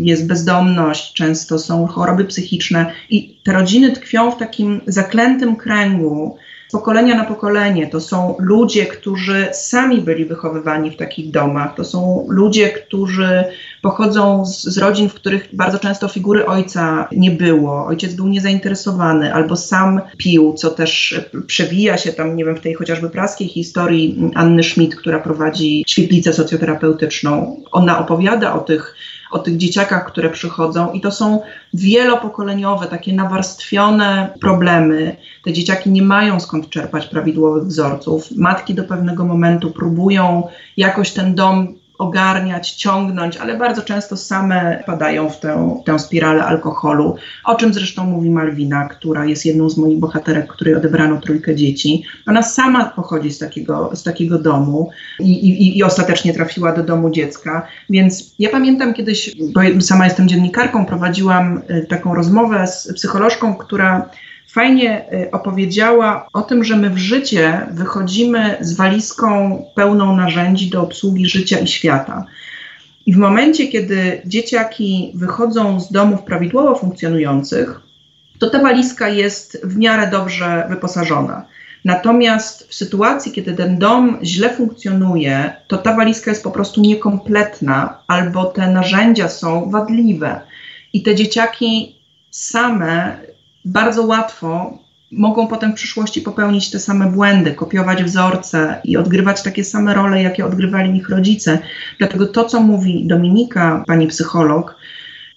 jest 0.00 0.26
bezdomność, 0.26 1.12
często 1.12 1.58
są 1.58 1.86
choroby 1.86 2.24
psychiczne 2.24 2.92
i 3.10 3.40
te 3.44 3.52
rodziny 3.52 3.92
tkwią 3.92 4.30
w 4.30 4.38
takim 4.38 4.80
zaklętym 4.86 5.56
kręgu 5.56 6.38
pokolenia 6.72 7.16
na 7.16 7.24
pokolenie. 7.24 7.86
To 7.86 8.00
są 8.00 8.36
ludzie, 8.38 8.86
którzy 8.86 9.48
sami 9.52 10.00
byli 10.00 10.24
wychowywani 10.24 10.90
w 10.90 10.96
takich 10.96 11.30
domach. 11.30 11.74
To 11.74 11.84
są 11.84 12.26
ludzie, 12.28 12.68
którzy 12.68 13.44
pochodzą 13.82 14.46
z, 14.46 14.62
z, 14.62 14.78
rodzin, 14.78 15.08
w 15.08 15.14
których 15.14 15.48
bardzo 15.52 15.78
często 15.78 16.08
figury 16.08 16.46
ojca 16.46 17.08
nie 17.12 17.30
było. 17.30 17.86
Ojciec 17.86 18.14
był 18.14 18.28
niezainteresowany 18.28 19.34
albo 19.34 19.56
sam 19.56 20.00
pił, 20.16 20.52
co 20.52 20.70
też 20.70 21.20
przewija 21.46 21.98
się 21.98 22.12
tam, 22.12 22.36
nie 22.36 22.44
wiem, 22.44 22.56
w 22.56 22.60
tej 22.60 22.74
chociażby 22.74 23.10
praskiej 23.10 23.48
historii 23.48 24.30
Anny 24.34 24.62
Schmidt, 24.62 24.96
która 24.96 25.18
prowadzi 25.18 25.84
świetlicę 25.86 26.32
socjoterapeutyczną. 26.32 27.62
Ona 27.72 27.98
opowiada 27.98 28.54
o 28.54 28.58
tych 28.58 28.94
o 29.30 29.38
tych 29.38 29.56
dzieciakach, 29.56 30.06
które 30.06 30.30
przychodzą 30.30 30.92
i 30.92 31.00
to 31.00 31.10
są 31.10 31.40
wielopokoleniowe, 31.74 32.86
takie 32.86 33.12
nawarstwione 33.12 34.34
problemy. 34.40 35.16
Te 35.44 35.52
dzieciaki 35.52 35.90
nie 35.90 36.02
mają 36.02 36.40
skąd 36.40 36.70
czerpać 36.70 37.06
prawidłowych 37.06 37.64
wzorców. 37.64 38.30
Matki 38.36 38.74
do 38.74 38.84
pewnego 38.84 39.24
momentu 39.24 39.70
próbują 39.70 40.48
jakoś 40.76 41.10
ten 41.10 41.34
dom 41.34 41.74
ogarniać, 41.98 42.70
ciągnąć, 42.70 43.36
ale 43.36 43.56
bardzo 43.56 43.82
często 43.82 44.16
same 44.16 44.82
padają 44.86 45.30
w 45.30 45.40
tę, 45.40 45.80
tę 45.84 45.98
spiralę 45.98 46.44
alkoholu, 46.44 47.16
o 47.44 47.54
czym 47.54 47.74
zresztą 47.74 48.04
mówi 48.04 48.30
Malwina, 48.30 48.88
która 48.88 49.24
jest 49.24 49.46
jedną 49.46 49.70
z 49.70 49.78
moich 49.78 49.98
bohaterek, 49.98 50.46
której 50.46 50.74
odebrano 50.74 51.20
trójkę 51.20 51.56
dzieci. 51.56 52.02
Ona 52.26 52.42
sama 52.42 52.84
pochodzi 52.84 53.30
z 53.30 53.38
takiego, 53.38 53.90
z 53.94 54.02
takiego 54.02 54.38
domu 54.38 54.90
i, 55.20 55.32
i, 55.48 55.78
i 55.78 55.82
ostatecznie 55.82 56.34
trafiła 56.34 56.72
do 56.72 56.82
domu 56.82 57.10
dziecka, 57.10 57.66
więc 57.90 58.34
ja 58.38 58.50
pamiętam 58.50 58.94
kiedyś, 58.94 59.36
bo 59.54 59.60
sama 59.80 60.04
jestem 60.04 60.28
dziennikarką, 60.28 60.86
prowadziłam 60.86 61.62
y, 61.70 61.86
taką 61.88 62.14
rozmowę 62.14 62.66
z 62.66 62.92
psycholożką, 62.94 63.54
która 63.54 64.10
fajnie 64.48 65.12
y, 65.12 65.30
opowiedziała 65.30 66.28
o 66.32 66.42
tym, 66.42 66.64
że 66.64 66.76
my 66.76 66.90
w 66.90 66.98
życie 66.98 67.66
wychodzimy 67.70 68.56
z 68.60 68.76
walizką 68.76 69.62
pełną 69.74 70.16
narzędzi 70.16 70.70
do 70.70 70.82
obsługi 70.82 71.26
życia 71.26 71.58
i 71.58 71.66
świata. 71.66 72.24
I 73.06 73.12
w 73.12 73.16
momencie, 73.16 73.66
kiedy 73.66 74.22
dzieciaki 74.26 75.12
wychodzą 75.14 75.80
z 75.80 75.92
domów 75.92 76.22
prawidłowo 76.22 76.74
funkcjonujących, 76.74 77.80
to 78.38 78.50
ta 78.50 78.62
walizka 78.62 79.08
jest 79.08 79.66
w 79.66 79.76
miarę 79.76 80.10
dobrze 80.10 80.66
wyposażona. 80.68 81.46
Natomiast 81.84 82.68
w 82.68 82.74
sytuacji, 82.74 83.32
kiedy 83.32 83.54
ten 83.54 83.78
dom 83.78 84.18
źle 84.22 84.50
funkcjonuje, 84.54 85.52
to 85.66 85.78
ta 85.78 85.96
walizka 85.96 86.30
jest 86.30 86.44
po 86.44 86.50
prostu 86.50 86.80
niekompletna 86.80 87.98
albo 88.06 88.44
te 88.44 88.70
narzędzia 88.70 89.28
są 89.28 89.70
wadliwe. 89.70 90.40
I 90.92 91.02
te 91.02 91.14
dzieciaki 91.14 91.96
same 92.30 93.18
bardzo 93.64 94.02
łatwo 94.02 94.78
mogą 95.12 95.46
potem 95.46 95.72
w 95.72 95.74
przyszłości 95.74 96.22
popełnić 96.22 96.70
te 96.70 96.80
same 96.80 97.10
błędy, 97.10 97.54
kopiować 97.54 98.04
wzorce 98.04 98.80
i 98.84 98.96
odgrywać 98.96 99.42
takie 99.42 99.64
same 99.64 99.94
role, 99.94 100.22
jakie 100.22 100.46
odgrywali 100.46 100.96
ich 100.96 101.08
rodzice. 101.08 101.58
Dlatego 101.98 102.26
to, 102.26 102.44
co 102.44 102.60
mówi 102.60 103.06
Dominika, 103.06 103.84
pani 103.86 104.06
psycholog, 104.06 104.76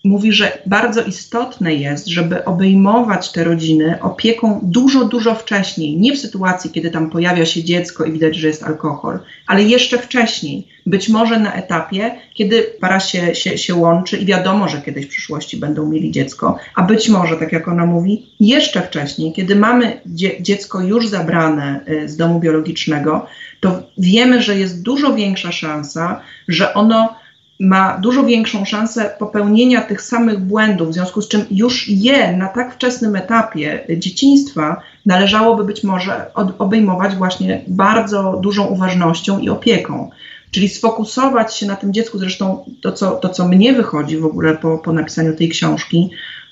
mówi, 0.03 0.31
że 0.31 0.57
bardzo 0.65 1.03
istotne 1.03 1.75
jest, 1.75 2.07
żeby 2.07 2.45
obejmować 2.45 3.31
te 3.31 3.43
rodziny 3.43 4.01
opieką 4.01 4.59
dużo, 4.63 5.05
dużo 5.05 5.35
wcześniej. 5.35 5.97
Nie 5.97 6.13
w 6.13 6.19
sytuacji, 6.19 6.69
kiedy 6.69 6.91
tam 6.91 7.09
pojawia 7.09 7.45
się 7.45 7.63
dziecko 7.63 8.05
i 8.05 8.11
widać, 8.11 8.35
że 8.35 8.47
jest 8.47 8.63
alkohol, 8.63 9.19
ale 9.47 9.63
jeszcze 9.63 9.97
wcześniej. 9.97 10.67
Być 10.85 11.09
może 11.09 11.39
na 11.39 11.53
etapie, 11.53 12.11
kiedy 12.33 12.63
para 12.79 12.99
się, 12.99 13.35
się, 13.35 13.57
się 13.57 13.75
łączy 13.75 14.17
i 14.17 14.25
wiadomo, 14.25 14.69
że 14.69 14.81
kiedyś 14.81 15.05
w 15.05 15.09
przyszłości 15.09 15.57
będą 15.57 15.89
mieli 15.89 16.11
dziecko, 16.11 16.57
a 16.75 16.83
być 16.83 17.09
może, 17.09 17.37
tak 17.37 17.51
jak 17.51 17.67
ona 17.67 17.85
mówi, 17.85 18.25
jeszcze 18.39 18.81
wcześniej, 18.81 19.33
kiedy 19.33 19.55
mamy 19.55 20.01
dzie 20.05 20.43
dziecko 20.43 20.81
już 20.81 21.07
zabrane 21.07 21.79
y, 21.89 22.09
z 22.09 22.17
domu 22.17 22.39
biologicznego, 22.39 23.25
to 23.59 23.83
wiemy, 23.97 24.41
że 24.41 24.57
jest 24.57 24.83
dużo 24.83 25.13
większa 25.13 25.51
szansa, 25.51 26.21
że 26.47 26.73
ono 26.73 27.20
ma 27.61 27.97
dużo 27.97 28.23
większą 28.23 28.65
szansę 28.65 29.15
popełnienia 29.19 29.81
tych 29.81 30.01
samych 30.01 30.39
błędów, 30.39 30.89
w 30.89 30.93
związku 30.93 31.21
z 31.21 31.27
czym 31.27 31.45
już 31.51 31.87
je 31.87 32.37
na 32.37 32.47
tak 32.47 32.73
wczesnym 32.73 33.15
etapie 33.15 33.85
dzieciństwa 33.97 34.81
należałoby 35.05 35.63
być 35.63 35.83
może 35.83 36.25
obejmować 36.59 37.15
właśnie 37.15 37.61
bardzo 37.67 38.39
dużą 38.43 38.65
uważnością 38.65 39.39
i 39.39 39.49
opieką. 39.49 40.09
Czyli 40.51 40.69
sfokusować 40.69 41.55
się 41.55 41.65
na 41.65 41.75
tym 41.75 41.93
dziecku, 41.93 42.19
zresztą 42.19 42.65
to, 42.81 42.91
co, 42.91 43.11
to, 43.11 43.29
co 43.29 43.47
mnie 43.47 43.73
wychodzi 43.73 44.17
w 44.17 44.25
ogóle 44.25 44.57
po, 44.57 44.77
po 44.77 44.93
napisaniu 44.93 45.35
tej 45.35 45.49
książki, 45.49 46.09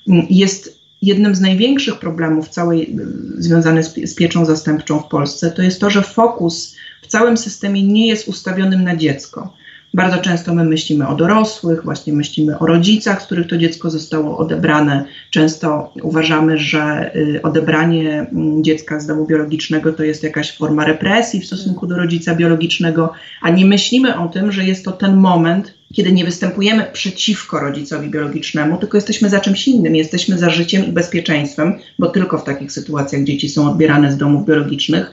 mm, 0.07 0.25
jest 0.29 0.79
jednym 1.01 1.35
z 1.35 1.41
największych 1.41 1.99
problemów 1.99 2.49
całej 2.49 2.97
związany 3.37 3.83
z, 3.83 3.93
z 3.93 4.15
pieczą 4.15 4.45
zastępczą 4.45 4.99
w 4.99 5.07
Polsce, 5.07 5.51
to 5.51 5.61
jest 5.61 5.81
to, 5.81 5.89
że 5.89 6.01
fokus 6.01 6.75
w 7.01 7.07
całym 7.07 7.37
systemie 7.37 7.87
nie 7.87 8.07
jest 8.07 8.27
ustawionym 8.27 8.83
na 8.83 8.95
dziecko. 8.95 9.53
Bardzo 9.93 10.17
często 10.17 10.53
my 10.53 10.63
myślimy 10.63 11.07
o 11.07 11.15
dorosłych, 11.15 11.83
właśnie 11.83 12.13
myślimy 12.13 12.59
o 12.59 12.65
rodzicach, 12.65 13.21
z 13.21 13.25
których 13.25 13.47
to 13.47 13.57
dziecko 13.57 13.89
zostało 13.89 14.37
odebrane. 14.37 15.05
Często 15.29 15.93
uważamy, 16.01 16.57
że 16.57 17.15
y, 17.15 17.41
odebranie 17.41 18.19
mm, 18.19 18.63
dziecka 18.63 18.99
z 18.99 19.07
domu 19.07 19.25
biologicznego 19.25 19.93
to 19.93 20.03
jest 20.03 20.23
jakaś 20.23 20.57
forma 20.57 20.85
represji 20.85 21.41
w 21.41 21.45
stosunku 21.45 21.87
do 21.87 21.97
rodzica 21.97 22.35
biologicznego, 22.35 23.13
a 23.41 23.49
nie 23.49 23.65
myślimy 23.65 24.17
o 24.17 24.27
tym, 24.27 24.51
że 24.51 24.65
jest 24.65 24.85
to 24.85 24.91
ten 24.91 25.17
moment, 25.17 25.73
kiedy 25.93 26.11
nie 26.11 26.25
występujemy 26.25 26.85
przeciwko 26.93 27.59
rodzicowi 27.59 28.09
biologicznemu, 28.09 28.77
tylko 28.77 28.97
jesteśmy 28.97 29.29
za 29.29 29.39
czymś 29.39 29.67
innym, 29.67 29.95
jesteśmy 29.95 30.37
za 30.37 30.49
życiem 30.49 30.85
i 30.85 30.91
bezpieczeństwem, 30.91 31.79
bo 31.99 32.07
tylko 32.07 32.37
w 32.37 32.43
takich 32.43 32.71
sytuacjach 32.71 33.23
dzieci 33.23 33.49
są 33.49 33.71
odbierane 33.71 34.11
z 34.11 34.17
domów 34.17 34.45
biologicznych 34.45 35.11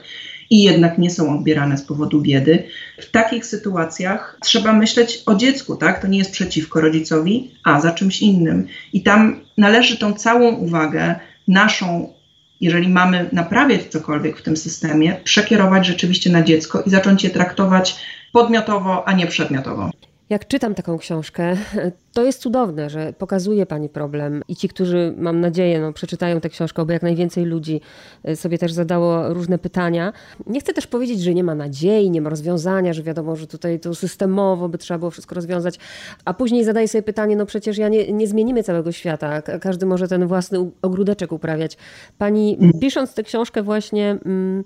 i 0.49 0.63
jednak 0.63 0.97
nie 0.97 1.09
są 1.09 1.37
odbierane 1.37 1.77
z 1.77 1.81
powodu 1.81 2.21
biedy. 2.21 2.63
W 3.01 3.11
takich 3.11 3.45
sytuacjach 3.45 4.37
trzeba 4.43 4.73
myśleć 4.73 5.23
o 5.25 5.35
dziecku, 5.35 5.75
tak? 5.75 6.01
To 6.01 6.07
nie 6.07 6.17
jest 6.17 6.31
przeciwko 6.31 6.81
rodzicowi, 6.81 7.51
a 7.63 7.81
za 7.81 7.91
czymś 7.91 8.21
innym. 8.21 8.67
I 8.93 9.03
tam 9.03 9.39
należy 9.57 9.97
tą 9.97 10.13
całą 10.13 10.51
uwagę 10.51 11.15
naszą 11.47 12.17
jeżeli 12.61 12.89
mamy 12.89 13.29
naprawiać 13.31 13.87
cokolwiek 13.87 14.37
w 14.37 14.41
tym 14.41 14.57
systemie, 14.57 15.21
przekierować 15.23 15.85
rzeczywiście 15.85 16.29
na 16.29 16.43
dziecko 16.43 16.81
i 16.81 16.89
zacząć 16.89 17.23
je 17.23 17.29
traktować 17.29 17.95
podmiotowo, 18.31 19.07
a 19.07 19.13
nie 19.13 19.27
przedmiotowo. 19.27 19.91
Jak 20.29 20.47
czytam 20.47 20.75
taką 20.75 20.97
książkę, 20.97 21.57
to 22.13 22.23
jest 22.23 22.41
cudowne, 22.41 22.89
że 22.89 23.13
pokazuje 23.13 23.65
Pani 23.65 23.89
problem 23.89 24.43
i 24.47 24.55
ci, 24.55 24.69
którzy 24.69 25.13
mam 25.17 25.41
nadzieję 25.41 25.81
no, 25.81 25.93
przeczytają 25.93 26.41
tę 26.41 26.49
książkę, 26.49 26.85
bo 26.85 26.93
jak 26.93 27.01
najwięcej 27.01 27.45
ludzi 27.45 27.81
e, 28.23 28.35
sobie 28.35 28.57
też 28.57 28.73
zadało 28.73 29.33
różne 29.33 29.57
pytania. 29.57 30.13
Nie 30.47 30.59
chcę 30.59 30.73
też 30.73 30.87
powiedzieć, 30.87 31.21
że 31.21 31.33
nie 31.33 31.43
ma 31.43 31.55
nadziei, 31.55 32.11
nie 32.11 32.21
ma 32.21 32.29
rozwiązania, 32.29 32.93
że 32.93 33.03
wiadomo, 33.03 33.35
że 33.35 33.47
tutaj 33.47 33.79
to 33.79 33.95
systemowo 33.95 34.69
by 34.69 34.77
trzeba 34.77 34.97
było 34.97 35.11
wszystko 35.11 35.35
rozwiązać, 35.35 35.79
a 36.25 36.33
później 36.33 36.63
zadaje 36.63 36.87
sobie 36.87 37.01
pytanie, 37.01 37.35
no 37.35 37.45
przecież 37.45 37.77
ja 37.77 37.89
nie, 37.89 38.13
nie 38.13 38.27
zmienimy 38.27 38.63
całego 38.63 38.91
świata, 38.91 39.41
każdy 39.41 39.85
może 39.85 40.07
ten 40.07 40.27
własny 40.27 40.69
ogródeczek 40.81 41.31
uprawiać. 41.31 41.77
Pani 42.17 42.57
mm. 42.59 42.79
pisząc 42.79 43.13
tę 43.13 43.23
książkę 43.23 43.63
właśnie 43.63 44.17
mm, 44.25 44.63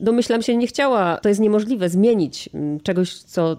domyślam 0.00 0.42
się, 0.42 0.56
nie 0.56 0.66
chciała, 0.66 1.16
to 1.16 1.28
jest 1.28 1.40
niemożliwe, 1.40 1.88
zmienić 1.88 2.48
mm, 2.54 2.80
czegoś, 2.80 3.18
co 3.18 3.56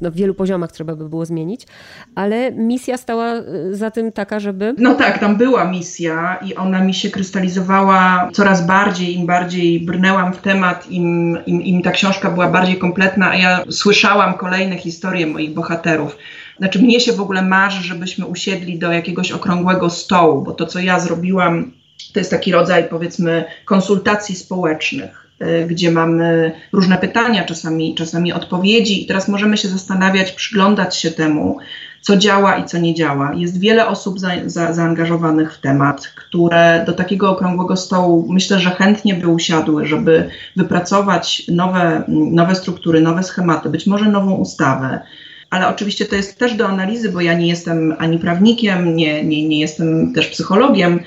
na 0.00 0.10
wielu 0.10 0.34
poziomach 0.34 0.72
trzeba 0.72 0.96
by 0.96 1.08
było 1.08 1.26
zmienić, 1.26 1.66
ale 2.14 2.52
misja 2.52 2.96
stała 2.96 3.34
y, 3.36 3.76
za 3.76 3.90
tym 3.90 4.12
taka, 4.12 4.40
żeby. 4.40 4.74
No 4.78 4.94
tak, 4.94 5.18
tam 5.18 5.36
była 5.36 5.64
misja 5.64 6.38
i 6.46 6.54
ona 6.54 6.80
mi 6.80 6.94
się 6.94 7.10
krystalizowała 7.10 8.30
coraz 8.32 8.66
bardziej, 8.66 9.16
im 9.16 9.26
bardziej 9.26 9.80
brnęłam 9.80 10.32
w 10.32 10.38
temat, 10.38 10.90
im, 10.90 11.38
im, 11.46 11.62
im 11.62 11.82
ta 11.82 11.90
książka 11.90 12.30
była 12.30 12.48
bardziej 12.48 12.78
kompletna, 12.78 13.30
a 13.30 13.36
ja 13.36 13.64
słyszałam 13.70 14.34
kolejne 14.34 14.76
historie 14.76 15.26
moich 15.26 15.54
bohaterów. 15.54 16.16
Znaczy, 16.58 16.82
mnie 16.82 17.00
się 17.00 17.12
w 17.12 17.20
ogóle 17.20 17.42
marzy, 17.42 17.82
żebyśmy 17.82 18.26
usiedli 18.26 18.78
do 18.78 18.92
jakiegoś 18.92 19.32
okrągłego 19.32 19.90
stołu, 19.90 20.42
bo 20.42 20.52
to, 20.52 20.66
co 20.66 20.78
ja 20.78 21.00
zrobiłam, 21.00 21.72
to 22.12 22.20
jest 22.20 22.30
taki 22.30 22.52
rodzaj, 22.52 22.88
powiedzmy, 22.88 23.44
konsultacji 23.64 24.36
społecznych 24.36 25.19
gdzie 25.68 25.90
mamy 25.90 26.52
różne 26.72 26.98
pytania, 26.98 27.44
czasami, 27.44 27.94
czasami 27.94 28.32
odpowiedzi, 28.32 29.04
i 29.04 29.06
teraz 29.06 29.28
możemy 29.28 29.56
się 29.56 29.68
zastanawiać, 29.68 30.32
przyglądać 30.32 30.96
się 30.96 31.10
temu, 31.10 31.58
co 32.00 32.16
działa 32.16 32.56
i 32.56 32.64
co 32.64 32.78
nie 32.78 32.94
działa. 32.94 33.34
Jest 33.34 33.60
wiele 33.60 33.88
osób 33.88 34.20
za, 34.20 34.30
za, 34.46 34.72
zaangażowanych 34.72 35.54
w 35.54 35.60
temat, 35.60 36.12
które 36.16 36.84
do 36.86 36.92
takiego 36.92 37.30
okrągłego 37.30 37.76
stołu 37.76 38.32
myślę, 38.32 38.60
że 38.60 38.70
chętnie 38.70 39.14
by 39.14 39.28
usiadły, 39.28 39.86
żeby 39.86 40.28
wypracować 40.56 41.42
nowe, 41.48 42.02
nowe 42.08 42.54
struktury, 42.54 43.00
nowe 43.00 43.22
schematy, 43.22 43.68
być 43.68 43.86
może 43.86 44.10
nową 44.10 44.34
ustawę. 44.34 45.00
Ale 45.50 45.68
oczywiście 45.68 46.04
to 46.04 46.16
jest 46.16 46.38
też 46.38 46.54
do 46.54 46.68
analizy, 46.68 47.08
bo 47.08 47.20
ja 47.20 47.34
nie 47.34 47.48
jestem 47.48 47.94
ani 47.98 48.18
prawnikiem, 48.18 48.96
nie, 48.96 49.24
nie, 49.24 49.48
nie 49.48 49.60
jestem 49.60 50.12
też 50.12 50.26
psychologiem, 50.26 51.00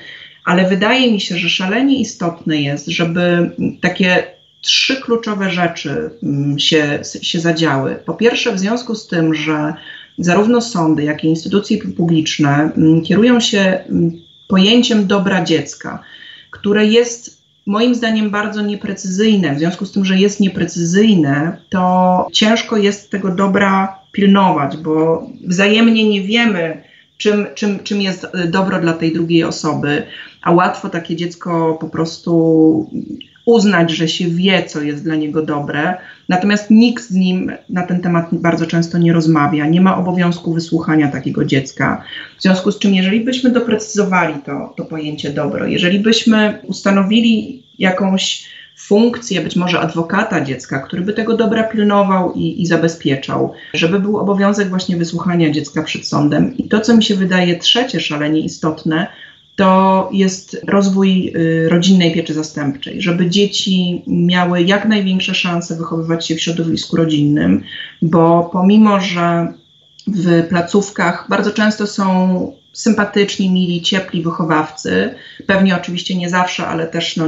ale 0.44 0.68
wydaje 0.68 1.12
mi 1.12 1.20
się, 1.20 1.38
że 1.38 1.48
szalenie 1.48 2.00
istotne 2.00 2.60
jest, 2.60 2.86
żeby 2.86 3.50
takie 3.80 4.24
trzy 4.60 4.96
kluczowe 4.96 5.50
rzeczy 5.50 6.10
mm, 6.22 6.58
się, 6.58 6.98
się 7.22 7.40
zadziały. 7.40 7.94
Po 8.06 8.14
pierwsze, 8.14 8.52
w 8.52 8.58
związku 8.58 8.94
z 8.94 9.06
tym, 9.06 9.34
że 9.34 9.74
zarówno 10.18 10.60
sądy, 10.60 11.02
jak 11.02 11.24
i 11.24 11.26
instytucje 11.26 11.78
publiczne 11.78 12.72
mm, 12.76 13.02
kierują 13.02 13.40
się 13.40 13.58
mm, 13.58 14.12
pojęciem 14.48 15.06
dobra 15.06 15.44
dziecka, 15.44 16.02
które 16.50 16.86
jest 16.86 17.44
moim 17.66 17.94
zdaniem 17.94 18.30
bardzo 18.30 18.62
nieprecyzyjne. 18.62 19.54
W 19.54 19.58
związku 19.58 19.86
z 19.86 19.92
tym, 19.92 20.04
że 20.04 20.18
jest 20.18 20.40
nieprecyzyjne, 20.40 21.56
to 21.68 22.26
ciężko 22.32 22.76
jest 22.76 23.10
tego 23.10 23.30
dobra 23.30 23.98
pilnować, 24.12 24.76
bo 24.76 25.26
wzajemnie 25.46 26.08
nie 26.08 26.22
wiemy, 26.22 26.82
czym, 27.16 27.46
czym, 27.54 27.78
czym 27.78 28.00
jest 28.00 28.26
dobro 28.48 28.80
dla 28.80 28.92
tej 28.92 29.12
drugiej 29.12 29.44
osoby 29.44 30.02
a 30.44 30.52
łatwo 30.52 30.88
takie 30.88 31.16
dziecko 31.16 31.78
po 31.80 31.88
prostu 31.88 32.90
uznać, 33.44 33.90
że 33.90 34.08
się 34.08 34.28
wie, 34.28 34.64
co 34.64 34.82
jest 34.82 35.04
dla 35.04 35.16
niego 35.16 35.42
dobre, 35.42 35.94
natomiast 36.28 36.70
nikt 36.70 37.04
z 37.04 37.10
nim 37.10 37.52
na 37.68 37.82
ten 37.82 38.00
temat 38.00 38.26
bardzo 38.32 38.66
często 38.66 38.98
nie 38.98 39.12
rozmawia, 39.12 39.66
nie 39.66 39.80
ma 39.80 39.96
obowiązku 39.96 40.52
wysłuchania 40.52 41.08
takiego 41.08 41.44
dziecka. 41.44 42.04
W 42.38 42.42
związku 42.42 42.70
z 42.70 42.78
czym, 42.78 42.94
jeżeli 42.94 43.20
byśmy 43.20 43.50
doprecyzowali 43.50 44.34
to, 44.46 44.74
to 44.76 44.84
pojęcie 44.84 45.30
dobro, 45.30 45.66
jeżeli 45.66 45.98
byśmy 45.98 46.58
ustanowili 46.62 47.62
jakąś 47.78 48.53
funkcję 48.76 49.40
być 49.40 49.56
może 49.56 49.80
adwokata 49.80 50.40
dziecka, 50.44 50.78
który 50.78 51.02
by 51.02 51.12
tego 51.12 51.36
dobra 51.36 51.62
pilnował 51.64 52.32
i, 52.32 52.62
i, 52.62 52.66
zabezpieczał, 52.66 53.52
żeby 53.74 54.00
był 54.00 54.18
obowiązek 54.18 54.68
właśnie 54.68 54.96
wysłuchania 54.96 55.50
dziecka 55.50 55.82
przed 55.82 56.06
sądem. 56.06 56.56
I 56.56 56.68
to, 56.68 56.80
co 56.80 56.96
mi 56.96 57.04
się 57.04 57.14
wydaje 57.14 57.58
trzecie 57.58 58.00
szalenie 58.00 58.40
istotne, 58.40 59.06
to 59.56 60.08
jest 60.12 60.60
rozwój 60.68 61.32
y, 61.36 61.68
rodzinnej 61.68 62.14
pieczy 62.14 62.34
zastępczej, 62.34 63.02
żeby 63.02 63.30
dzieci 63.30 64.02
miały 64.06 64.62
jak 64.62 64.84
największe 64.88 65.34
szanse 65.34 65.76
wychowywać 65.76 66.26
się 66.26 66.34
w 66.34 66.40
środowisku 66.40 66.96
rodzinnym, 66.96 67.62
bo 68.02 68.50
pomimo, 68.52 69.00
że 69.00 69.52
w 70.06 70.48
placówkach 70.48 71.26
bardzo 71.28 71.50
często 71.50 71.86
są 71.86 72.52
sympatyczni, 72.72 73.50
mili, 73.50 73.82
ciepli 73.82 74.22
wychowawcy. 74.22 75.14
Pewnie 75.46 75.76
oczywiście 75.76 76.14
nie 76.16 76.30
zawsze, 76.30 76.66
ale 76.66 76.86
też 76.86 77.16
no, 77.16 77.26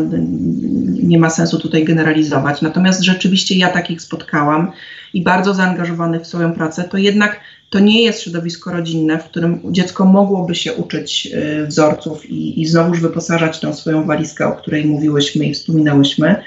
nie 1.03 1.19
ma 1.19 1.31
sensu 1.31 1.59
tutaj 1.59 1.85
generalizować. 1.85 2.63
Natomiast 2.63 3.03
rzeczywiście 3.03 3.59
ja 3.59 3.69
takich 3.69 4.01
spotkałam 4.01 4.73
i 5.15 5.23
bardzo 5.23 5.55
zaangażowanych 5.55 6.23
w 6.23 6.27
swoją 6.27 6.53
pracę, 6.53 6.85
to 6.85 6.99
jednak 6.99 7.41
to 7.71 7.79
nie 7.79 8.03
jest 8.03 8.23
środowisko 8.23 8.73
rodzinne, 8.73 9.19
w 9.19 9.25
którym 9.25 9.61
dziecko 9.65 10.05
mogłoby 10.05 10.55
się 10.55 10.75
uczyć 10.75 11.29
y, 11.63 11.67
wzorców 11.67 12.31
i, 12.31 12.61
i 12.61 12.67
znowuż 12.67 13.01
wyposażać 13.01 13.61
tą 13.61 13.75
swoją 13.75 14.07
walizkę, 14.07 14.47
o 14.47 14.53
której 14.53 14.85
mówiłyśmy 14.85 15.45
i 15.45 15.55
wspominałyśmy. 15.55 16.43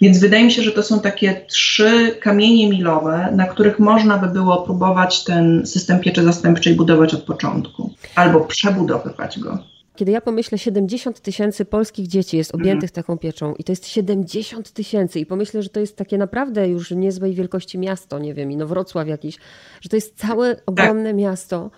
Więc 0.00 0.18
wydaje 0.18 0.44
mi 0.44 0.52
się, 0.52 0.62
że 0.62 0.72
to 0.72 0.82
są 0.82 1.00
takie 1.00 1.44
trzy 1.48 2.16
kamienie 2.20 2.68
milowe, 2.68 3.28
na 3.32 3.46
których 3.46 3.78
można 3.78 4.18
by 4.18 4.28
było 4.28 4.62
próbować 4.62 5.24
ten 5.24 5.66
system 5.66 6.00
pieczy 6.00 6.22
zastępczej 6.22 6.74
budować 6.74 7.14
od 7.14 7.22
początku 7.22 7.94
albo 8.14 8.40
przebudowywać 8.40 9.38
go. 9.38 9.58
Kiedy 9.96 10.12
ja 10.12 10.20
pomyślę, 10.20 10.58
70 10.58 11.20
tysięcy 11.20 11.64
polskich 11.64 12.06
dzieci 12.06 12.36
jest 12.36 12.54
objętych 12.54 12.90
mhm. 12.90 13.04
taką 13.04 13.18
pieczą 13.18 13.54
i 13.54 13.64
to 13.64 13.72
jest 13.72 13.88
70 13.88 14.72
tysięcy 14.72 15.20
i 15.20 15.26
pomyślę, 15.26 15.62
że 15.62 15.68
to 15.68 15.80
jest 15.80 15.96
takie 15.96 16.18
naprawdę 16.18 16.68
już 16.68 16.90
niezłej 16.90 17.34
wielkości 17.34 17.78
miasto, 17.78 18.18
nie 18.18 18.34
wiem, 18.34 18.52
i 18.52 18.56
no 18.56 18.66
Wrocław 18.66 19.08
jakiś, 19.08 19.36
że 19.80 19.88
to 19.88 19.96
jest 19.96 20.16
całe 20.16 20.56
ogromne 20.66 21.10
tak. 21.10 21.16
miasto 21.16 21.70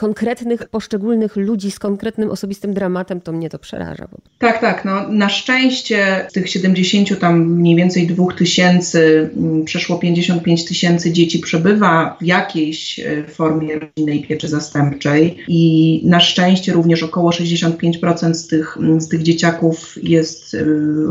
konkretnych, 0.00 0.68
poszczególnych 0.68 1.36
ludzi 1.36 1.70
z 1.70 1.78
konkretnym 1.78 2.30
osobistym 2.30 2.74
dramatem, 2.74 3.20
to 3.20 3.32
mnie 3.32 3.50
to 3.50 3.58
przeraża. 3.58 4.08
Tak, 4.38 4.60
tak. 4.60 4.84
No, 4.84 5.08
na 5.08 5.28
szczęście 5.28 6.26
z 6.28 6.32
tych 6.32 6.50
70 6.50 7.18
tam 7.18 7.46
mniej 7.46 7.76
więcej 7.76 8.06
2 8.06 8.32
tysięcy, 8.32 9.30
mm, 9.36 9.64
przeszło 9.64 9.98
55 9.98 10.64
tysięcy 10.64 11.12
dzieci 11.12 11.38
przebywa 11.38 12.16
w 12.20 12.24
jakiejś 12.24 13.00
e, 13.00 13.24
formie 13.24 13.78
rodzinnej 13.78 14.22
pieczy 14.22 14.48
zastępczej 14.48 15.36
i 15.48 16.02
na 16.04 16.20
szczęście 16.20 16.72
również 16.72 17.02
około 17.02 17.30
65% 17.30 18.34
z 18.34 18.46
tych, 18.46 18.76
mm, 18.76 19.00
z 19.00 19.08
tych 19.08 19.22
dzieciaków 19.22 19.94
jest 20.02 20.54
e, 20.54 20.64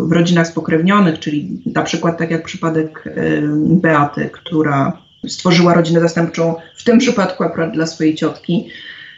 w 0.07 0.11
rodzinach 0.11 0.47
spokrewnionych, 0.47 1.19
czyli 1.19 1.61
na 1.65 1.81
przykład 1.81 2.17
tak 2.17 2.31
jak 2.31 2.43
przypadek 2.43 3.03
e, 3.07 3.41
Beaty, 3.81 4.29
która 4.33 5.08
stworzyła 5.27 5.73
rodzinę 5.73 5.99
zastępczą, 5.99 6.55
w 6.75 6.83
tym 6.83 6.97
przypadku 6.97 7.43
akurat 7.43 7.73
dla 7.73 7.85
swojej 7.85 8.15
ciotki, 8.15 8.69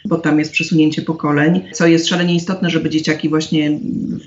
bo 0.05 0.17
tam 0.17 0.39
jest 0.39 0.51
przesunięcie 0.51 1.01
pokoleń, 1.01 1.61
co 1.73 1.87
jest 1.87 2.07
szalenie 2.07 2.35
istotne, 2.35 2.69
żeby 2.69 2.89
dzieciaki 2.89 3.29
właśnie 3.29 3.79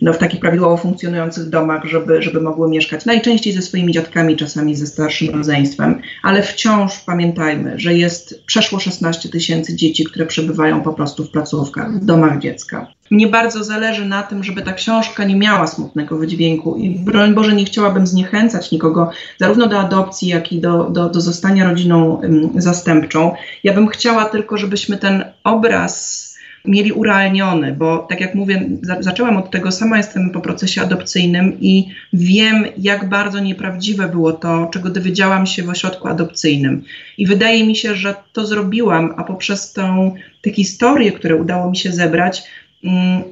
no, 0.02 0.12
w 0.12 0.18
takich 0.18 0.40
prawidłowo 0.40 0.76
funkcjonujących 0.76 1.48
domach, 1.48 1.84
żeby, 1.84 2.22
żeby 2.22 2.40
mogły 2.40 2.68
mieszkać 2.68 3.04
najczęściej 3.04 3.52
ze 3.52 3.62
swoimi 3.62 3.92
dziadkami, 3.92 4.36
czasami 4.36 4.76
ze 4.76 4.86
starszym 4.86 5.34
rodzeństwem, 5.34 6.00
ale 6.22 6.42
wciąż 6.42 7.00
pamiętajmy, 7.00 7.78
że 7.78 7.94
jest 7.94 8.42
przeszło 8.46 8.80
16 8.80 9.28
tysięcy 9.28 9.76
dzieci, 9.76 10.04
które 10.04 10.26
przebywają 10.26 10.82
po 10.82 10.92
prostu 10.92 11.24
w 11.24 11.30
placówkach, 11.30 12.00
w 12.00 12.04
domach 12.04 12.38
dziecka. 12.38 12.86
Mnie 13.14 13.26
bardzo 13.26 13.64
zależy 13.64 14.04
na 14.04 14.22
tym, 14.22 14.44
żeby 14.44 14.62
ta 14.62 14.72
książka 14.72 15.24
nie 15.24 15.36
miała 15.36 15.66
smutnego 15.66 16.18
wydźwięku 16.18 16.76
i 16.76 16.90
broń 16.90 17.34
Boże 17.34 17.54
nie 17.54 17.64
chciałabym 17.64 18.06
zniechęcać 18.06 18.72
nikogo 18.72 19.10
zarówno 19.38 19.66
do 19.66 19.78
adopcji, 19.78 20.28
jak 20.28 20.52
i 20.52 20.60
do, 20.60 20.90
do, 20.90 21.08
do 21.08 21.20
zostania 21.20 21.64
rodziną 21.64 22.14
um, 22.14 22.50
zastępczą. 22.56 23.34
Ja 23.64 23.74
bym 23.74 23.88
chciała 23.88 24.24
tylko, 24.24 24.58
żebyśmy 24.58 24.96
ten 24.96 25.24
obraz 25.44 26.24
mieli 26.64 26.92
urealniony, 26.92 27.72
bo 27.72 27.98
tak 27.98 28.20
jak 28.20 28.34
mówię, 28.34 28.68
za, 28.82 29.02
zaczęłam 29.02 29.36
od 29.36 29.50
tego, 29.50 29.72
sama 29.72 29.96
jestem 29.96 30.30
po 30.30 30.40
procesie 30.40 30.82
adopcyjnym 30.82 31.60
i 31.60 31.88
wiem, 32.12 32.64
jak 32.78 33.08
bardzo 33.08 33.40
nieprawdziwe 33.40 34.08
było 34.08 34.32
to, 34.32 34.68
czego 34.72 34.90
dowiedziałam 34.90 35.46
się 35.46 35.62
w 35.62 35.68
ośrodku 35.68 36.08
adopcyjnym. 36.08 36.84
I 37.18 37.26
wydaje 37.26 37.66
mi 37.66 37.76
się, 37.76 37.94
że 37.94 38.14
to 38.32 38.46
zrobiłam, 38.46 39.14
a 39.16 39.24
poprzez 39.24 39.72
tą, 39.72 40.14
te 40.42 40.50
historie, 40.50 41.12
które 41.12 41.36
udało 41.36 41.70
mi 41.70 41.76
się 41.76 41.92
zebrać, 41.92 42.42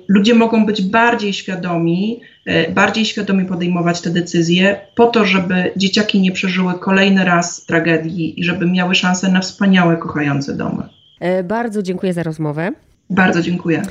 ludzie 0.09 0.35
mogą 0.35 0.67
być 0.67 0.83
bardziej 0.83 1.33
świadomi, 1.33 2.21
e, 2.47 2.73
bardziej 2.73 3.05
świadomi 3.05 3.45
podejmować 3.45 4.01
te 4.01 4.11
decyzje, 4.11 4.81
po 4.95 5.07
to, 5.07 5.25
żeby 5.25 5.73
dzieciaki 5.77 6.21
nie 6.21 6.33
przeżyły 6.33 6.75
kolejny 6.75 7.25
raz 7.25 7.67
tragedii 7.67 8.41
i 8.41 8.45
żeby 8.45 8.67
miały 8.67 8.95
szansę 8.95 9.33
na 9.33 9.41
wspaniałe, 9.41 9.97
kochające 9.97 10.57
domy. 10.57 10.83
E, 11.21 11.43
bardzo 11.43 11.83
dziękuję 11.83 12.13
za 12.13 12.23
rozmowę. 12.23 12.73
Bardzo 13.11 13.43
dziękuję. 13.43 13.83